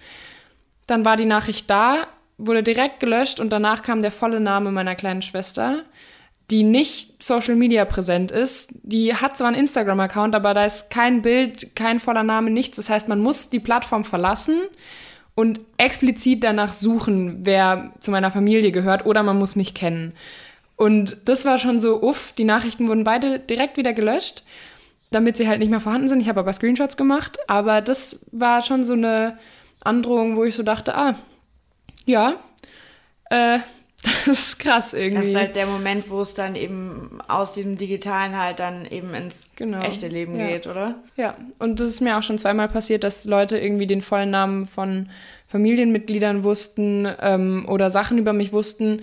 Dann 0.88 1.06
war 1.06 1.18
die 1.18 1.26
Nachricht 1.26 1.70
da, 1.70 2.08
wurde 2.38 2.64
direkt 2.64 3.00
gelöscht 3.00 3.40
und 3.40 3.52
danach 3.52 3.82
kam 3.84 4.02
der 4.02 4.12
volle 4.12 4.40
Name 4.40 4.72
meiner 4.72 4.96
kleinen 4.96 5.22
Schwester, 5.22 5.84
die 6.52 6.64
nicht 6.64 7.24
Social 7.24 7.56
Media 7.56 7.86
präsent 7.86 8.32
ist. 8.32 8.80
Die 8.84 9.16
hat 9.16 9.38
zwar 9.38 9.48
einen 9.48 9.58
Instagram-Account, 9.58 10.36
aber 10.36 10.54
da 10.54 10.66
ist 10.66 10.92
kein 10.92 11.22
Bild, 11.22 11.76
kein 11.76 12.00
voller 12.00 12.24
Name, 12.24 12.50
nichts. 12.52 12.78
Das 12.78 12.90
heißt, 12.90 13.08
man 13.08 13.20
muss 13.20 13.50
die 13.50 13.60
Plattform 13.60 14.04
verlassen 14.04 14.62
und 15.36 15.60
explizit 15.78 16.44
danach 16.44 16.74
suchen, 16.74 17.40
wer 17.44 17.92
zu 18.00 18.10
meiner 18.10 18.32
Familie 18.32 18.72
gehört 18.72 19.06
oder 19.06 19.22
man 19.22 19.38
muss 19.38 19.56
mich 19.56 19.74
kennen. 19.74 20.14
Und 20.78 21.18
das 21.26 21.46
war 21.46 21.60
schon 21.60 21.80
so, 21.80 22.02
uff, 22.02 22.34
die 22.38 22.44
Nachrichten 22.44 22.88
wurden 22.88 23.04
beide 23.04 23.40
direkt 23.40 23.78
wieder 23.78 23.94
gelöscht, 23.94 24.44
damit 25.12 25.38
sie 25.38 25.48
halt 25.48 25.60
nicht 25.60 25.70
mehr 25.70 25.80
vorhanden 25.80 26.08
sind. 26.08 26.22
Ich 26.22 26.30
habe 26.30 26.40
aber 26.40 26.54
Screenshots 26.54 26.98
gemacht, 26.98 27.38
aber 27.48 27.82
das 27.82 28.26
war 28.32 28.62
schon 28.62 28.84
so 28.84 28.94
eine 28.94 29.38
Androhung, 29.82 30.36
wo 30.36 30.44
ich 30.44 30.56
so 30.56 30.64
dachte, 30.64 30.96
ah, 30.96 31.16
ja, 32.06 32.36
äh, 33.30 33.60
das 34.26 34.40
ist 34.40 34.60
krass 34.60 34.94
irgendwie. 34.94 35.18
Das 35.18 35.26
ist 35.28 35.36
halt 35.36 35.56
der 35.56 35.66
Moment, 35.66 36.10
wo 36.10 36.22
es 36.22 36.34
dann 36.34 36.56
eben 36.56 37.20
aus 37.28 37.54
diesem 37.54 37.78
Digitalen 37.78 38.38
halt 38.38 38.60
dann 38.60 38.86
eben 38.86 39.14
ins 39.14 39.52
genau. 39.56 39.82
echte 39.82 40.08
Leben 40.08 40.40
ja. 40.40 40.48
geht, 40.48 40.68
oder? 40.68 40.96
Ja, 41.16 41.36
und 41.60 41.80
das 41.80 41.88
ist 41.88 42.02
mir 42.02 42.18
auch 42.18 42.24
schon 42.24 42.38
zweimal 42.38 42.68
passiert, 42.68 43.04
dass 43.04 43.26
Leute 43.26 43.58
irgendwie 43.58 43.88
den 43.88 44.02
vollen 44.02 44.30
Namen 44.30 44.68
von 44.68 45.10
Familienmitgliedern 45.48 46.44
wussten 46.44 47.08
ähm, 47.22 47.66
oder 47.70 47.90
Sachen 47.90 48.18
über 48.18 48.34
mich 48.34 48.52
wussten, 48.52 49.02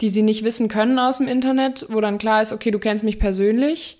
die 0.00 0.08
sie 0.08 0.22
nicht 0.22 0.44
wissen 0.44 0.68
können 0.68 0.98
aus 0.98 1.18
dem 1.18 1.28
Internet, 1.28 1.86
wo 1.90 2.00
dann 2.00 2.18
klar 2.18 2.40
ist, 2.40 2.52
okay, 2.52 2.70
du 2.70 2.78
kennst 2.78 3.04
mich 3.04 3.18
persönlich, 3.18 3.98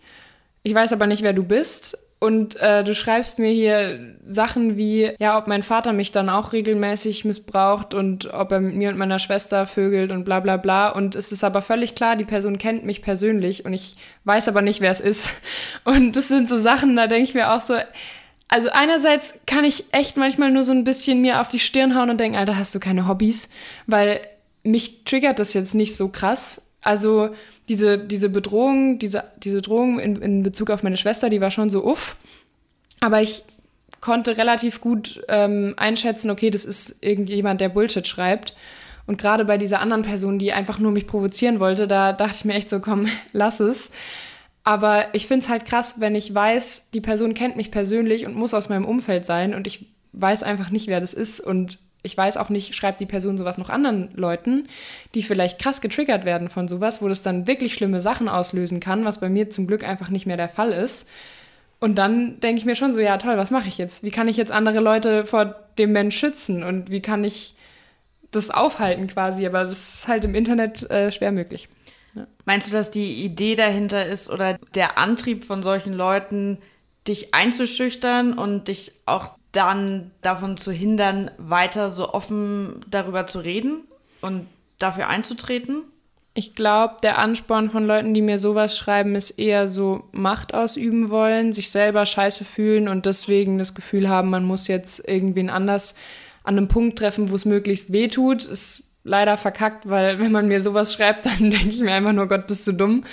ich 0.63 0.75
weiß 0.75 0.93
aber 0.93 1.07
nicht, 1.07 1.23
wer 1.23 1.33
du 1.33 1.43
bist 1.43 1.99
und 2.23 2.57
äh, 2.57 2.85
du 2.85 2.95
schreibst 2.95 3.39
mir 3.39 3.51
hier 3.51 4.15
Sachen 4.27 4.77
wie, 4.77 5.11
ja, 5.19 5.39
ob 5.39 5.47
mein 5.47 5.63
Vater 5.63 5.95
mich 5.95 6.13
dann 6.13 6.29
auch 6.29 6.53
regelmäßig 6.53 7.25
missbraucht 7.25 7.95
und 7.95 8.31
ob 8.35 8.53
er 8.53 8.61
mit 8.61 8.75
mir 8.75 8.91
und 8.91 8.99
meiner 8.99 9.19
Schwester 9.19 9.67
vögelt 9.67 10.13
und 10.13 10.25
bla 10.25 10.41
bla 10.41 10.59
bla. 10.59 10.91
Und 10.91 11.15
es 11.15 11.33
ist 11.33 11.45
aber 11.45 11.63
völlig 11.63 11.95
klar, 11.95 12.17
die 12.17 12.27
Person 12.27 12.59
kennt 12.59 12.85
mich 12.85 13.01
persönlich 13.01 13.65
und 13.65 13.73
ich 13.73 13.97
weiß 14.25 14.49
aber 14.49 14.61
nicht, 14.61 14.83
wer 14.83 14.91
es 14.91 15.01
ist. 15.01 15.33
Und 15.85 16.15
das 16.15 16.29
sind 16.29 16.49
so 16.49 16.59
Sachen, 16.59 16.95
da 16.95 17.07
denke 17.07 17.25
ich 17.25 17.35
mir 17.35 17.53
auch 17.53 17.61
so, 17.61 17.75
also 18.49 18.69
einerseits 18.71 19.35
kann 19.47 19.65
ich 19.65 19.85
echt 19.93 20.19
manchmal 20.19 20.51
nur 20.51 20.65
so 20.65 20.73
ein 20.73 20.85
bisschen 20.85 21.23
mir 21.23 21.41
auf 21.41 21.49
die 21.49 21.59
Stirn 21.59 21.97
hauen 21.97 22.11
und 22.11 22.21
denken, 22.21 22.37
Alter, 22.37 22.59
hast 22.59 22.75
du 22.75 22.81
keine 22.81 23.09
Hobbys? 23.09 23.49
Weil 23.87 24.21
mich 24.63 25.05
triggert 25.05 25.39
das 25.39 25.55
jetzt 25.55 25.75
nicht 25.75 25.97
so 25.97 26.09
krass. 26.09 26.61
Also 26.83 27.31
diese, 27.71 27.99
diese 27.99 28.29
Bedrohung, 28.29 28.99
diese, 28.99 29.23
diese 29.39 29.63
Drohung 29.63 30.01
in, 30.01 30.17
in 30.17 30.43
Bezug 30.43 30.71
auf 30.71 30.83
meine 30.83 30.97
Schwester, 30.97 31.31
die 31.31 31.41
war 31.41 31.53
schon 31.53 31.71
so 31.71 31.85
uff. 31.85 32.17
Aber 32.99 33.23
ich 33.23 33.45
konnte 34.01 34.37
relativ 34.37 34.81
gut 34.81 35.23
ähm, 35.29 35.75
einschätzen, 35.77 36.31
okay, 36.31 36.51
das 36.51 36.65
ist 36.65 36.97
irgendjemand, 37.01 37.61
der 37.61 37.69
Bullshit 37.69 38.09
schreibt. 38.09 38.57
Und 39.07 39.19
gerade 39.19 39.45
bei 39.45 39.57
dieser 39.57 39.81
anderen 39.81 40.03
Person, 40.03 40.41
die 40.41 40.53
einfach 40.53 40.81
nur 40.81 40.91
mich 40.91 41.07
provozieren 41.07 41.61
wollte, 41.61 41.87
da 41.87 42.13
dachte 42.13 42.39
ich 42.39 42.45
mir 42.45 42.55
echt 42.55 42.69
so, 42.69 42.81
komm, 42.81 43.07
lass 43.33 43.61
es. 43.61 43.93
Aber 44.65 45.07
ich 45.13 45.29
finde 45.29 45.45
es 45.45 45.49
halt 45.49 45.65
krass, 45.65 46.01
wenn 46.01 46.17
ich 46.17 46.35
weiß, 46.35 46.89
die 46.93 47.01
Person 47.01 47.35
kennt 47.35 47.57
mich 47.57 47.71
persönlich 47.71 48.27
und 48.27 48.35
muss 48.35 48.53
aus 48.53 48.69
meinem 48.69 48.85
Umfeld 48.85 49.25
sein 49.25 49.55
und 49.55 49.69
ich 49.69 49.87
weiß 50.13 50.43
einfach 50.43 50.71
nicht, 50.71 50.89
wer 50.89 50.99
das 50.99 51.15
ist 51.15 51.39
und 51.39 51.79
ich 52.03 52.17
weiß 52.17 52.37
auch 52.37 52.49
nicht, 52.49 52.75
schreibt 52.75 53.01
die 53.01 53.07
Person 53.07 53.37
sowas 53.37 53.59
noch 53.59 53.71
anderen 53.71 54.11
Leuten, 54.15 54.69
die 55.15 55.23
vielleicht 55.23 55.59
krass 55.59 55.81
getriggert 55.81 56.25
werden 56.25 56.49
von 56.49 56.69
sowas, 56.69 57.03
wo 57.03 57.09
das 57.09 57.23
dann 57.23 57.47
wirklich 57.47 57.75
schlimme 57.75 58.01
Sachen 58.01 58.29
auslösen 58.29 58.81
kann, 58.81 59.05
was 59.05 59.21
bei 59.21 59.29
mir 59.29 59.51
zum 59.51 59.67
Glück 59.67 59.85
einfach 59.85 60.09
nicht 60.09 60.27
mehr 60.27 60.37
der 60.37 60.49
Fall 60.49 60.73
ist. 60.73 61.09
Und 61.79 61.97
dann 61.97 62.41
denke 62.41 62.59
ich 62.59 62.67
mir 62.67 62.77
schon 62.77 62.93
so, 62.93 63.01
ja 63.01 63.17
toll, 63.17 63.37
was 63.37 63.51
mache 63.51 63.69
ich 63.69 63.79
jetzt? 63.79 64.03
Wie 64.03 64.11
kann 64.11 64.29
ich 64.29 64.37
jetzt 64.37 64.53
andere 64.53 64.81
Leute 64.81 65.25
vor 65.25 65.57
dem 65.79 65.93
Mensch 65.93 66.17
schützen 66.17 66.63
und 66.63 66.91
wie 66.91 67.01
kann 67.01 67.25
ich 67.25 67.55
das 68.31 68.51
aufhalten 68.51 69.07
quasi? 69.07 69.47
Aber 69.47 69.65
das 69.65 69.95
ist 69.95 70.09
halt 70.09 70.25
im 70.25 70.35
Internet 70.35 70.91
äh, 70.91 71.11
schwer 71.11 71.33
möglich. 71.33 71.69
Ja. 72.15 72.27
Meinst 72.45 72.69
du, 72.69 72.73
dass 72.73 72.91
die 72.91 73.25
Idee 73.25 73.55
dahinter 73.55 74.07
ist 74.07 74.31
oder 74.31 74.59
der 74.75 74.99
Antrieb 74.99 75.45
von 75.45 75.63
solchen 75.63 75.95
Leuten, 75.95 76.59
dich 77.09 77.33
einzuschüchtern 77.33 78.35
und 78.35 78.69
dich 78.69 78.93
auch 79.07 79.31
dann 79.53 80.11
davon 80.23 80.57
zu 80.57 80.73
hindern, 80.73 81.31
weiter 81.39 81.91
so 81.91 82.13
offen 82.13 82.85
darüber 82.89 83.27
zu 83.27 83.41
reden 83.41 83.85
und 84.21 84.47
dafür 84.79 85.09
einzutreten? 85.09 85.85
Ich 86.35 86.55
glaube, 86.55 86.97
der 87.03 87.19
Ansporn 87.19 87.71
von 87.71 87.85
Leuten, 87.85 88.15
die 88.15 88.23
mir 88.23 88.39
sowas 88.39 88.77
schreiben, 88.77 89.17
ist 89.17 89.33
eher 89.33 89.67
so 89.67 90.05
Macht 90.13 90.55
ausüben 90.55 91.11
wollen, 91.11 91.53
sich 91.53 91.71
selber 91.71 92.07
scheiße 92.07 92.45
fühlen 92.45 92.87
und 92.87 93.05
deswegen 93.05 93.59
das 93.59 93.75
Gefühl 93.75 94.09
haben, 94.09 94.31
man 94.31 94.45
muss 94.45 94.69
jetzt 94.69 95.07
irgendwen 95.09 95.51
anders 95.51 95.97
an 96.45 96.57
einem 96.57 96.69
Punkt 96.69 96.99
treffen, 96.99 97.31
wo 97.31 97.35
es 97.35 97.45
möglichst 97.45 97.93
weh 97.93 98.07
tut. 98.09 98.45
Ist 98.45 98.85
leider 99.03 99.37
verkackt, 99.37 99.89
weil 99.89 100.19
wenn 100.21 100.31
man 100.31 100.47
mir 100.47 100.61
sowas 100.61 100.93
schreibt, 100.93 101.27
dann 101.27 101.51
denke 101.51 101.69
ich 101.69 101.81
mir 101.81 101.95
einfach 101.95 102.13
nur, 102.13 102.29
Gott, 102.29 102.47
bist 102.47 102.67
du 102.67 102.73
dumm. 102.73 103.05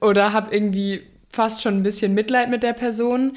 Oder 0.00 0.32
habe 0.32 0.54
irgendwie 0.54 1.02
fast 1.28 1.62
schon 1.62 1.76
ein 1.76 1.82
bisschen 1.82 2.14
Mitleid 2.14 2.48
mit 2.48 2.62
der 2.62 2.72
Person. 2.72 3.36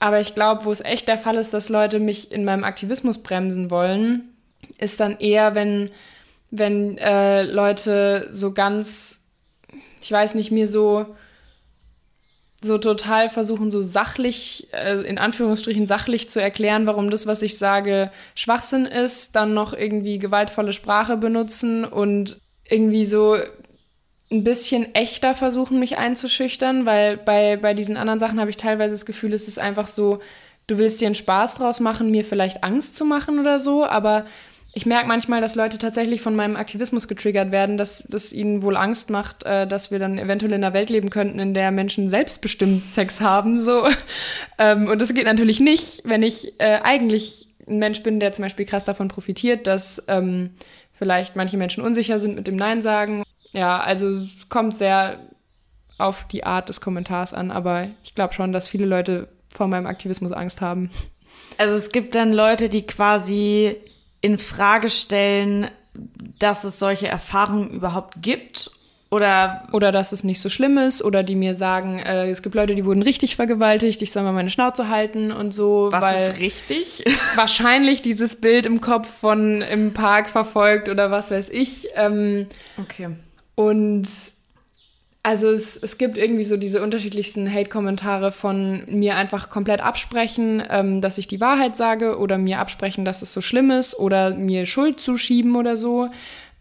Aber 0.00 0.20
ich 0.20 0.34
glaube, 0.34 0.64
wo 0.64 0.70
es 0.70 0.80
echt 0.80 1.08
der 1.08 1.18
Fall 1.18 1.36
ist, 1.36 1.52
dass 1.54 1.68
Leute 1.68 1.98
mich 1.98 2.30
in 2.30 2.44
meinem 2.44 2.64
Aktivismus 2.64 3.18
bremsen 3.18 3.70
wollen, 3.70 4.28
ist 4.78 5.00
dann 5.00 5.18
eher, 5.18 5.54
wenn, 5.54 5.90
wenn 6.50 6.98
äh, 6.98 7.42
Leute 7.42 8.28
so 8.30 8.52
ganz, 8.52 9.24
ich 10.00 10.10
weiß 10.10 10.34
nicht, 10.34 10.50
mir 10.50 10.68
so, 10.68 11.06
so 12.62 12.78
total 12.78 13.28
versuchen, 13.28 13.70
so 13.70 13.82
sachlich, 13.82 14.68
äh, 14.72 15.00
in 15.02 15.18
Anführungsstrichen 15.18 15.86
sachlich 15.86 16.28
zu 16.28 16.40
erklären, 16.40 16.86
warum 16.86 17.10
das, 17.10 17.26
was 17.26 17.42
ich 17.42 17.58
sage, 17.58 18.10
Schwachsinn 18.34 18.84
ist, 18.84 19.36
dann 19.36 19.54
noch 19.54 19.72
irgendwie 19.72 20.18
gewaltvolle 20.18 20.72
Sprache 20.72 21.16
benutzen 21.16 21.84
und 21.84 22.38
irgendwie 22.68 23.04
so 23.04 23.36
ein 24.30 24.44
bisschen 24.44 24.94
echter 24.94 25.34
versuchen, 25.34 25.78
mich 25.78 25.96
einzuschüchtern, 25.96 26.84
weil 26.84 27.16
bei, 27.16 27.56
bei 27.56 27.74
diesen 27.74 27.96
anderen 27.96 28.18
Sachen 28.18 28.40
habe 28.40 28.50
ich 28.50 28.56
teilweise 28.56 28.94
das 28.94 29.06
Gefühl, 29.06 29.32
es 29.32 29.48
ist 29.48 29.58
einfach 29.58 29.86
so, 29.86 30.20
du 30.66 30.76
willst 30.76 31.00
dir 31.00 31.06
einen 31.06 31.14
Spaß 31.14 31.54
draus 31.54 31.80
machen, 31.80 32.10
mir 32.10 32.24
vielleicht 32.24 32.62
Angst 32.62 32.94
zu 32.94 33.04
machen 33.04 33.38
oder 33.38 33.58
so, 33.58 33.86
aber 33.86 34.26
ich 34.74 34.84
merke 34.84 35.08
manchmal, 35.08 35.40
dass 35.40 35.54
Leute 35.54 35.78
tatsächlich 35.78 36.20
von 36.20 36.36
meinem 36.36 36.54
Aktivismus 36.54 37.08
getriggert 37.08 37.50
werden, 37.50 37.78
dass 37.78 38.04
das 38.06 38.34
ihnen 38.34 38.62
wohl 38.62 38.76
Angst 38.76 39.08
macht, 39.08 39.44
äh, 39.44 39.66
dass 39.66 39.90
wir 39.90 39.98
dann 39.98 40.18
eventuell 40.18 40.52
in 40.52 40.62
einer 40.62 40.74
Welt 40.74 40.90
leben 40.90 41.08
könnten, 41.08 41.38
in 41.38 41.54
der 41.54 41.70
Menschen 41.70 42.10
selbstbestimmt 42.10 42.86
Sex 42.86 43.20
haben. 43.20 43.60
So. 43.60 43.88
Ähm, 44.60 44.88
und 44.88 45.00
das 45.00 45.14
geht 45.14 45.24
natürlich 45.24 45.60
nicht, 45.60 46.02
wenn 46.04 46.24
ich 46.24 46.60
äh, 46.60 46.80
eigentlich 46.82 47.46
ein 47.68 47.78
Mensch 47.78 48.02
bin, 48.02 48.18
der 48.18 48.32
zum 48.32 48.42
Beispiel 48.42 48.66
krass 48.66 48.84
davon 48.84 49.06
profitiert, 49.06 49.68
dass 49.68 50.02
ähm, 50.08 50.50
vielleicht 50.92 51.36
manche 51.36 51.56
Menschen 51.56 51.84
unsicher 51.84 52.18
sind 52.18 52.34
mit 52.34 52.48
dem 52.48 52.56
Nein 52.56 52.82
sagen 52.82 53.22
ja, 53.52 53.80
also 53.80 54.08
es 54.08 54.48
kommt 54.48 54.76
sehr 54.76 55.18
auf 55.98 56.26
die 56.28 56.44
Art 56.44 56.68
des 56.68 56.80
Kommentars 56.80 57.34
an, 57.34 57.50
aber 57.50 57.88
ich 58.04 58.14
glaube 58.14 58.34
schon, 58.34 58.52
dass 58.52 58.68
viele 58.68 58.86
Leute 58.86 59.28
vor 59.52 59.68
meinem 59.68 59.86
Aktivismus 59.86 60.32
Angst 60.32 60.60
haben. 60.60 60.90
Also 61.56 61.76
es 61.76 61.90
gibt 61.90 62.14
dann 62.14 62.32
Leute, 62.32 62.68
die 62.68 62.86
quasi 62.86 63.76
in 64.20 64.38
Frage 64.38 64.90
stellen, 64.90 65.68
dass 66.38 66.64
es 66.64 66.78
solche 66.78 67.08
Erfahrungen 67.08 67.70
überhaupt 67.70 68.22
gibt 68.22 68.70
oder, 69.10 69.66
oder 69.72 69.90
dass 69.90 70.12
es 70.12 70.22
nicht 70.22 70.40
so 70.40 70.50
schlimm 70.50 70.76
ist 70.78 71.02
oder 71.02 71.22
die 71.22 71.34
mir 71.34 71.54
sagen, 71.54 71.98
äh, 71.98 72.28
es 72.28 72.42
gibt 72.42 72.54
Leute, 72.54 72.74
die 72.74 72.84
wurden 72.84 73.02
richtig 73.02 73.36
vergewaltigt, 73.36 74.02
ich 74.02 74.12
soll 74.12 74.22
mal 74.22 74.32
meine 74.32 74.50
Schnauze 74.50 74.88
halten 74.88 75.32
und 75.32 75.52
so. 75.52 75.88
Was 75.90 76.28
ist 76.28 76.38
richtig? 76.38 77.04
wahrscheinlich 77.34 78.02
dieses 78.02 78.40
Bild 78.40 78.66
im 78.66 78.80
Kopf 78.80 79.08
von 79.10 79.62
im 79.62 79.94
Park 79.94 80.28
verfolgt 80.28 80.88
oder 80.88 81.10
was 81.10 81.30
weiß 81.30 81.48
ich. 81.48 81.88
Ähm, 81.96 82.46
okay. 82.76 83.08
Und 83.58 84.06
also 85.24 85.50
es, 85.50 85.76
es 85.76 85.98
gibt 85.98 86.16
irgendwie 86.16 86.44
so 86.44 86.56
diese 86.56 86.80
unterschiedlichsten 86.80 87.52
Hate-Kommentare 87.52 88.30
von 88.30 88.84
mir 88.86 89.16
einfach 89.16 89.50
komplett 89.50 89.80
absprechen, 89.80 90.62
ähm, 90.70 91.00
dass 91.00 91.18
ich 91.18 91.26
die 91.26 91.40
Wahrheit 91.40 91.74
sage 91.74 92.18
oder 92.18 92.38
mir 92.38 92.60
absprechen, 92.60 93.04
dass 93.04 93.20
es 93.20 93.32
so 93.32 93.40
schlimm 93.40 93.72
ist 93.72 93.98
oder 93.98 94.30
mir 94.30 94.64
Schuld 94.64 95.00
zuschieben 95.00 95.56
oder 95.56 95.76
so. 95.76 96.08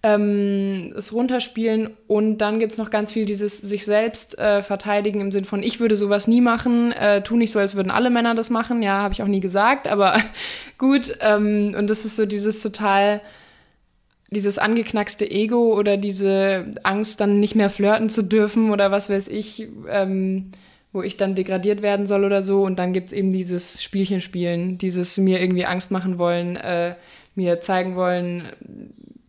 Ähm, 0.01 0.91
es 0.97 1.13
runterspielen 1.13 1.91
und 2.07 2.39
dann 2.39 2.57
gibt 2.57 2.71
es 2.71 2.79
noch 2.79 2.89
ganz 2.89 3.11
viel 3.11 3.27
dieses 3.27 3.59
sich 3.59 3.85
selbst 3.85 4.39
äh, 4.39 4.63
verteidigen 4.63 5.21
im 5.21 5.31
Sinn 5.31 5.45
von, 5.45 5.61
ich 5.61 5.79
würde 5.79 5.95
sowas 5.95 6.27
nie 6.27 6.41
machen, 6.41 6.93
äh, 6.93 7.21
tu 7.21 7.37
nicht 7.37 7.51
so, 7.51 7.59
als 7.59 7.75
würden 7.75 7.91
alle 7.91 8.09
Männer 8.09 8.33
das 8.33 8.49
machen. 8.49 8.81
Ja, 8.81 9.03
habe 9.03 9.13
ich 9.13 9.21
auch 9.21 9.27
nie 9.27 9.39
gesagt, 9.39 9.87
aber 9.87 10.17
gut. 10.79 11.15
Ähm, 11.19 11.75
und 11.77 11.91
das 11.91 12.05
ist 12.05 12.15
so 12.15 12.25
dieses 12.25 12.59
total 12.59 13.21
dieses 14.31 14.57
angeknackste 14.57 15.29
Ego 15.29 15.73
oder 15.77 15.97
diese 15.97 16.71
Angst, 16.83 17.19
dann 17.21 17.39
nicht 17.39 17.55
mehr 17.55 17.69
flirten 17.69 18.09
zu 18.09 18.23
dürfen 18.23 18.71
oder 18.71 18.91
was 18.91 19.09
weiß 19.09 19.27
ich, 19.29 19.67
ähm, 19.89 20.51
wo 20.91 21.01
ich 21.01 21.15
dann 21.17 21.35
degradiert 21.35 21.81
werden 21.81 22.07
soll 22.07 22.25
oder 22.25 22.41
so. 22.41 22.63
Und 22.63 22.77
dann 22.79 22.91
gibt 22.93 23.07
es 23.07 23.13
eben 23.13 23.31
dieses 23.31 23.81
Spielchen 23.81 24.19
spielen, 24.21 24.77
dieses 24.77 25.17
mir 25.17 25.39
irgendwie 25.41 25.65
Angst 25.65 25.91
machen 25.91 26.17
wollen, 26.17 26.55
äh, 26.57 26.95
mir 27.35 27.61
zeigen 27.61 27.95
wollen, 27.95 28.49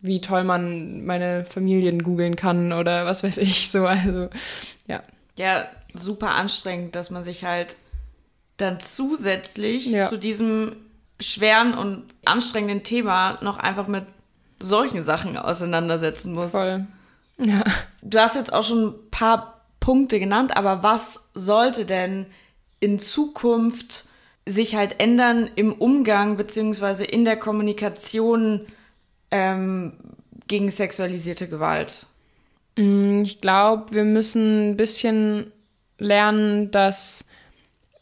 wie 0.01 0.21
toll 0.21 0.43
man 0.43 1.05
meine 1.05 1.45
Familien 1.45 2.03
googeln 2.03 2.35
kann 2.35 2.73
oder 2.73 3.05
was 3.05 3.23
weiß 3.23 3.37
ich 3.37 3.69
so. 3.69 3.85
Also, 3.85 4.29
ja. 4.87 5.03
Ja, 5.37 5.65
super 5.93 6.31
anstrengend, 6.31 6.95
dass 6.95 7.09
man 7.09 7.23
sich 7.23 7.43
halt 7.45 7.75
dann 8.57 8.79
zusätzlich 8.79 9.87
Ja. 9.87 10.07
zu 10.07 10.17
diesem 10.17 10.75
schweren 11.19 11.73
und 11.73 12.03
anstrengenden 12.25 12.83
Thema 12.83 13.37
noch 13.41 13.57
einfach 13.57 13.87
mit 13.87 14.03
solchen 14.61 15.03
Sachen 15.03 15.37
auseinandersetzen 15.37 16.33
muss. 16.33 16.51
Voll. 16.51 16.85
Ja. 17.37 17.63
Du 18.01 18.19
hast 18.19 18.35
jetzt 18.35 18.51
auch 18.51 18.63
schon 18.63 18.89
ein 18.89 19.09
paar 19.11 19.61
Punkte 19.79 20.19
genannt, 20.19 20.55
aber 20.55 20.83
was 20.83 21.19
sollte 21.33 21.85
denn 21.85 22.25
in 22.79 22.99
Zukunft 22.99 24.05
sich 24.45 24.75
halt 24.75 24.99
ändern 24.99 25.49
im 25.55 25.73
Umgang 25.73 26.37
beziehungsweise 26.37 27.05
in 27.05 27.23
der 27.23 27.37
Kommunikation 27.37 28.65
ähm, 29.31 29.93
gegen 30.47 30.69
sexualisierte 30.71 31.47
Gewalt? 31.47 32.05
Ich 32.75 33.41
glaube, 33.41 33.93
wir 33.93 34.03
müssen 34.03 34.71
ein 34.71 34.77
bisschen 34.77 35.51
lernen, 35.97 36.71
dass 36.71 37.25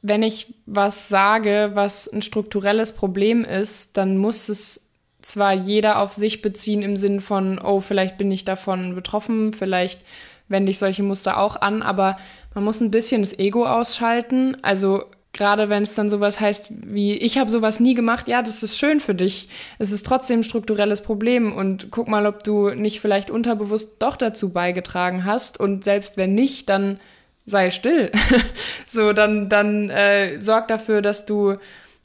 wenn 0.02 0.24
ich 0.24 0.54
was 0.66 1.10
sage, 1.10 1.72
was 1.74 2.08
ein 2.08 2.22
strukturelles 2.22 2.94
Problem 2.94 3.44
ist, 3.44 3.98
dann 3.98 4.18
muss 4.18 4.50
es 4.50 4.87
zwar 5.22 5.54
jeder 5.54 6.00
auf 6.00 6.14
sich 6.14 6.42
beziehen 6.42 6.82
im 6.82 6.98
Sinn 6.98 7.22
von, 7.22 7.60
oh, 7.60 7.80
vielleicht 7.80 8.18
bin 8.18 8.32
ich 8.32 8.46
davon 8.46 8.96
betroffen, 8.96 9.54
vielleicht 9.54 10.02
wende 10.48 10.72
ich 10.72 10.80
solche 10.80 11.04
Muster 11.04 11.40
auch 11.40 11.60
an, 11.60 11.82
aber 11.82 12.18
man 12.54 12.64
muss 12.64 12.82
ein 12.82 12.92
bisschen 12.92 13.22
das 13.22 13.38
Ego 13.38 13.66
ausschalten. 13.66 14.58
Also 14.62 15.04
gerade 15.34 15.70
wenn 15.70 15.84
es 15.84 15.96
dann 15.96 16.10
sowas 16.10 16.40
heißt 16.40 16.68
wie, 16.72 17.14
ich 17.14 17.38
habe 17.38 17.50
sowas 17.50 17.80
nie 17.80 17.94
gemacht, 17.94 18.28
ja, 18.28 18.42
das 18.42 18.64
ist 18.64 18.78
schön 18.78 19.00
für 19.00 19.16
dich. 19.16 19.50
Es 19.80 19.92
ist 19.92 20.06
trotzdem 20.06 20.40
ein 20.40 20.44
strukturelles 20.44 21.02
Problem 21.02 21.56
und 21.56 21.92
guck 21.92 22.08
mal, 22.08 22.26
ob 22.26 22.44
du 22.44 22.70
nicht 22.70 23.00
vielleicht 23.00 23.30
unterbewusst 23.30 24.02
doch 24.02 24.16
dazu 24.16 24.50
beigetragen 24.52 25.26
hast 25.26 25.60
und 25.60 25.84
selbst 25.84 26.18
wenn 26.18 26.34
nicht, 26.34 26.70
dann 26.70 27.00
sei 27.46 27.70
still. 27.70 28.12
so, 28.88 29.14
dann, 29.14 29.50
dann 29.50 29.90
äh, 29.90 30.42
sorg 30.42 30.68
dafür, 30.68 31.02
dass 31.02 31.26
du 31.26 31.56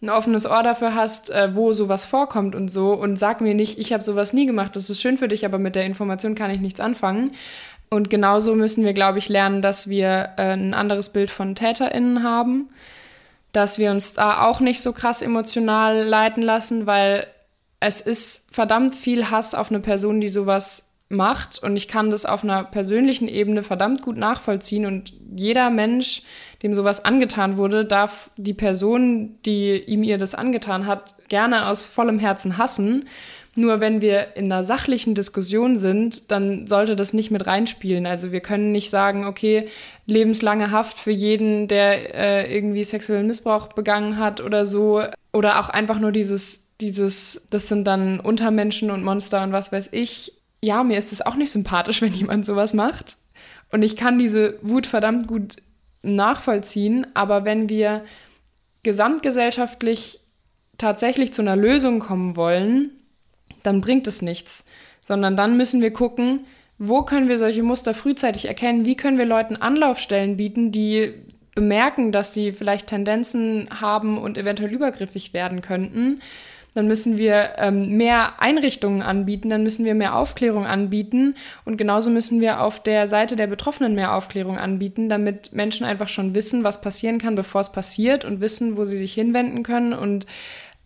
ein 0.02 0.10
offenes 0.10 0.46
Ohr 0.46 0.62
dafür 0.62 0.94
hast, 0.94 1.30
äh, 1.30 1.54
wo 1.54 1.72
sowas 1.72 2.04
vorkommt 2.06 2.54
und 2.54 2.68
so 2.68 2.92
und 2.92 3.16
sag 3.18 3.40
mir 3.40 3.54
nicht, 3.54 3.78
ich 3.78 3.92
habe 3.92 4.02
sowas 4.02 4.32
nie 4.32 4.46
gemacht, 4.46 4.74
das 4.74 4.90
ist 4.90 5.00
schön 5.00 5.16
für 5.16 5.28
dich, 5.28 5.44
aber 5.44 5.58
mit 5.58 5.76
der 5.76 5.86
Information 5.86 6.34
kann 6.34 6.50
ich 6.50 6.60
nichts 6.60 6.80
anfangen. 6.80 7.32
Und 7.88 8.10
genauso 8.10 8.54
müssen 8.54 8.84
wir, 8.84 8.94
glaube 8.94 9.18
ich, 9.18 9.28
lernen, 9.28 9.62
dass 9.62 9.88
wir 9.88 10.30
äh, 10.38 10.54
ein 10.54 10.74
anderes 10.74 11.10
Bild 11.10 11.30
von 11.30 11.54
TäterInnen 11.54 12.22
haben, 12.22 12.70
dass 13.52 13.78
wir 13.78 13.90
uns 13.90 14.14
da 14.14 14.42
auch 14.42 14.60
nicht 14.60 14.80
so 14.80 14.92
krass 14.92 15.22
emotional 15.22 16.02
leiten 16.02 16.42
lassen, 16.42 16.86
weil 16.86 17.26
es 17.80 18.00
ist 18.00 18.48
verdammt 18.50 18.94
viel 18.94 19.30
Hass 19.30 19.54
auf 19.54 19.70
eine 19.70 19.80
Person, 19.80 20.20
die 20.20 20.28
sowas 20.28 20.92
macht. 21.10 21.62
Und 21.62 21.76
ich 21.76 21.86
kann 21.86 22.10
das 22.10 22.24
auf 22.24 22.42
einer 22.42 22.64
persönlichen 22.64 23.28
Ebene 23.28 23.62
verdammt 23.62 24.02
gut 24.02 24.16
nachvollziehen. 24.16 24.86
Und 24.86 25.12
jeder 25.36 25.68
Mensch, 25.70 26.22
dem 26.62 26.74
sowas 26.74 27.04
angetan 27.04 27.56
wurde, 27.56 27.84
darf 27.84 28.30
die 28.36 28.54
Person, 28.54 29.36
die 29.44 29.76
ihm 29.76 30.04
ihr 30.04 30.18
das 30.18 30.34
angetan 30.34 30.86
hat, 30.86 31.14
gerne 31.28 31.66
aus 31.66 31.86
vollem 31.86 32.18
Herzen 32.18 32.56
hassen. 32.56 33.08
Nur 33.54 33.80
wenn 33.80 34.00
wir 34.00 34.36
in 34.36 34.50
einer 34.50 34.64
sachlichen 34.64 35.14
Diskussion 35.14 35.76
sind, 35.76 36.30
dann 36.30 36.66
sollte 36.66 36.96
das 36.96 37.12
nicht 37.12 37.30
mit 37.30 37.46
reinspielen. 37.46 38.06
Also 38.06 38.32
wir 38.32 38.40
können 38.40 38.72
nicht 38.72 38.88
sagen, 38.88 39.26
okay, 39.26 39.68
lebenslange 40.06 40.70
Haft 40.70 40.98
für 40.98 41.10
jeden, 41.10 41.68
der 41.68 42.14
äh, 42.14 42.54
irgendwie 42.54 42.84
sexuellen 42.84 43.26
Missbrauch 43.26 43.68
begangen 43.68 44.16
hat 44.16 44.40
oder 44.40 44.64
so. 44.64 45.02
Oder 45.32 45.60
auch 45.60 45.68
einfach 45.68 45.98
nur 45.98 46.12
dieses, 46.12 46.64
dieses, 46.80 47.46
das 47.50 47.68
sind 47.68 47.86
dann 47.86 48.20
Untermenschen 48.20 48.90
und 48.90 49.04
Monster 49.04 49.42
und 49.42 49.52
was 49.52 49.70
weiß 49.70 49.90
ich. 49.92 50.32
Ja, 50.62 50.82
mir 50.84 50.96
ist 50.96 51.12
es 51.12 51.20
auch 51.20 51.34
nicht 51.34 51.50
sympathisch, 51.50 52.00
wenn 52.02 52.14
jemand 52.14 52.46
sowas 52.46 52.72
macht. 52.72 53.18
Und 53.70 53.82
ich 53.82 53.96
kann 53.96 54.18
diese 54.18 54.58
Wut 54.62 54.86
verdammt 54.86 55.26
gut 55.26 55.56
nachvollziehen. 56.02 57.06
Aber 57.14 57.44
wenn 57.44 57.68
wir 57.68 58.04
gesamtgesellschaftlich 58.82 60.20
tatsächlich 60.78 61.32
zu 61.32 61.42
einer 61.42 61.56
Lösung 61.56 62.00
kommen 62.00 62.36
wollen, 62.36 62.90
dann 63.62 63.80
bringt 63.80 64.06
es 64.06 64.22
nichts. 64.22 64.64
Sondern 65.00 65.36
dann 65.36 65.56
müssen 65.56 65.80
wir 65.80 65.92
gucken, 65.92 66.46
wo 66.78 67.02
können 67.02 67.28
wir 67.28 67.38
solche 67.38 67.62
Muster 67.62 67.94
frühzeitig 67.94 68.46
erkennen, 68.46 68.84
wie 68.84 68.96
können 68.96 69.18
wir 69.18 69.26
Leuten 69.26 69.56
Anlaufstellen 69.56 70.36
bieten, 70.36 70.72
die 70.72 71.14
bemerken, 71.54 72.12
dass 72.12 72.34
sie 72.34 72.52
vielleicht 72.52 72.88
Tendenzen 72.88 73.68
haben 73.70 74.18
und 74.18 74.38
eventuell 74.38 74.72
übergriffig 74.72 75.32
werden 75.32 75.60
könnten. 75.60 76.20
Dann 76.74 76.86
müssen 76.86 77.18
wir 77.18 77.54
ähm, 77.58 77.96
mehr 77.96 78.40
Einrichtungen 78.40 79.02
anbieten, 79.02 79.50
dann 79.50 79.62
müssen 79.62 79.84
wir 79.84 79.94
mehr 79.94 80.16
Aufklärung 80.16 80.66
anbieten 80.66 81.34
und 81.64 81.76
genauso 81.76 82.08
müssen 82.08 82.40
wir 82.40 82.62
auf 82.62 82.82
der 82.82 83.06
Seite 83.06 83.36
der 83.36 83.46
Betroffenen 83.46 83.94
mehr 83.94 84.14
Aufklärung 84.14 84.58
anbieten, 84.58 85.10
damit 85.10 85.52
Menschen 85.52 85.84
einfach 85.84 86.08
schon 86.08 86.34
wissen, 86.34 86.64
was 86.64 86.80
passieren 86.80 87.18
kann, 87.18 87.34
bevor 87.34 87.60
es 87.60 87.72
passiert 87.72 88.24
und 88.24 88.40
wissen, 88.40 88.76
wo 88.78 88.84
sie 88.84 88.96
sich 88.96 89.12
hinwenden 89.12 89.62
können. 89.62 89.92
Und 89.92 90.24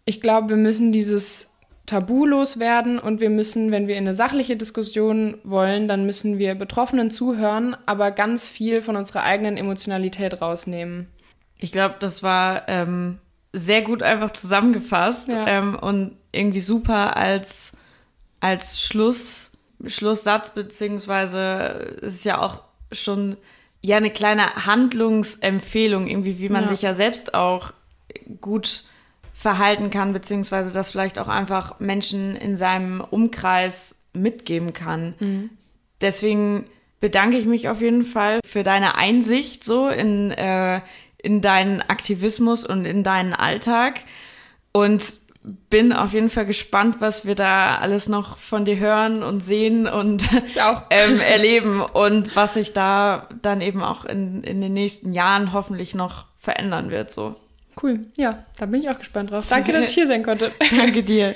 ich 0.05 0.21
glaube, 0.21 0.49
wir 0.49 0.57
müssen 0.57 0.91
dieses 0.91 1.53
Tabu 1.87 2.27
loswerden 2.27 2.99
und 2.99 3.21
wir 3.21 3.31
müssen, 3.31 3.71
wenn 3.71 3.87
wir 3.87 3.95
in 3.97 4.05
eine 4.05 4.15
sachliche 4.15 4.57
Diskussion 4.57 5.39
wollen, 5.45 5.87
dann 5.87 6.05
müssen 6.05 6.37
wir 6.39 6.57
Betroffenen 6.57 7.13
zuhören, 7.13 7.77
aber 7.87 8.11
ganz 8.11 8.49
viel 8.49 8.83
von 8.83 8.97
unserer 8.97 9.23
eigenen 9.23 9.57
Emotionalität 9.57 10.43
rausnehmen. 10.43 11.07
Ich 11.59 11.71
glaube, 11.71 11.95
das 12.01 12.25
war 12.25 12.69
ähm, 12.69 13.19
sehr 13.53 13.83
gut 13.83 14.03
einfach 14.03 14.31
zusammengefasst 14.33 15.29
Ja. 15.29 15.47
ähm, 15.47 15.75
und 15.77 16.17
irgendwie 16.33 16.61
super 16.61 17.17
als, 17.17 17.73
als 18.41 18.81
Schluss, 18.83 19.51
Schlusssatz, 19.87 20.51
beziehungsweise 20.51 21.97
es 22.03 22.15
ist 22.15 22.25
ja 22.25 22.41
auch 22.41 22.63
schon 22.93 23.37
ja 23.81 23.97
eine 23.97 24.11
kleine 24.11 24.67
Handlungsempfehlung, 24.67 26.07
irgendwie, 26.07 26.39
wie 26.39 26.49
man 26.49 26.65
Ja. 26.65 26.71
sich 26.71 26.83
ja 26.83 26.95
selbst 26.95 27.35
auch 27.35 27.73
gut 28.41 28.85
verhalten 29.33 29.91
kann, 29.91 30.13
beziehungsweise 30.13 30.73
das 30.73 30.91
vielleicht 30.93 31.19
auch 31.19 31.29
einfach 31.29 31.79
Menschen 31.79 32.37
in 32.37 32.57
seinem 32.57 33.01
Umkreis 33.03 33.95
mitgeben 34.15 34.73
kann. 34.73 35.51
Deswegen 36.01 36.65
bedanke 37.01 37.37
ich 37.37 37.45
mich 37.47 37.69
auf 37.69 37.81
jeden 37.81 38.05
Fall 38.05 38.41
für 38.47 38.65
deine 38.65 38.97
Einsicht 38.97 39.63
so 39.65 39.89
in, 39.89 40.31
äh, 40.31 40.81
in 41.27 41.41
deinen 41.41 41.83
Aktivismus 41.83 42.65
und 42.65 42.85
in 42.85 43.03
deinen 43.03 43.35
Alltag 43.35 44.03
und 44.71 45.15
bin 45.69 45.93
auf 45.93 46.13
jeden 46.13 46.31
Fall 46.31 46.47
gespannt, 46.47 46.97
was 47.01 47.27
wir 47.27 47.35
da 47.35 47.79
alles 47.79 48.09
noch 48.09 48.39
von 48.39 48.65
dir 48.65 48.79
hören 48.79 49.25
und 49.25 49.41
sehen 49.41 49.89
und 49.89 50.23
ähm, 50.91 51.21
erleben 51.21 51.81
und 51.81 52.37
was 52.37 52.55
sich 52.55 52.73
da 52.73 53.29
dann 53.43 53.61
eben 53.61 53.83
auch 53.83 54.05
in, 54.05 54.45
in 54.45 54.61
den 54.61 54.73
nächsten 54.73 55.13
Jahren 55.13 55.53
hoffentlich 55.53 55.95
noch 55.97 56.27
verändern 56.39 56.91
wird. 56.91 57.11
So. 57.11 57.35
Cool. 57.83 58.07
Ja, 58.17 58.45
da 58.57 58.67
bin 58.67 58.81
ich 58.81 58.89
auch 58.89 58.99
gespannt 58.99 59.33
drauf. 59.33 59.47
Danke, 59.51 59.73
dass 59.73 59.89
ich 59.89 59.95
hier 59.95 60.07
sein 60.07 60.23
konnte. 60.23 60.53
Danke 60.77 61.03
dir. 61.03 61.35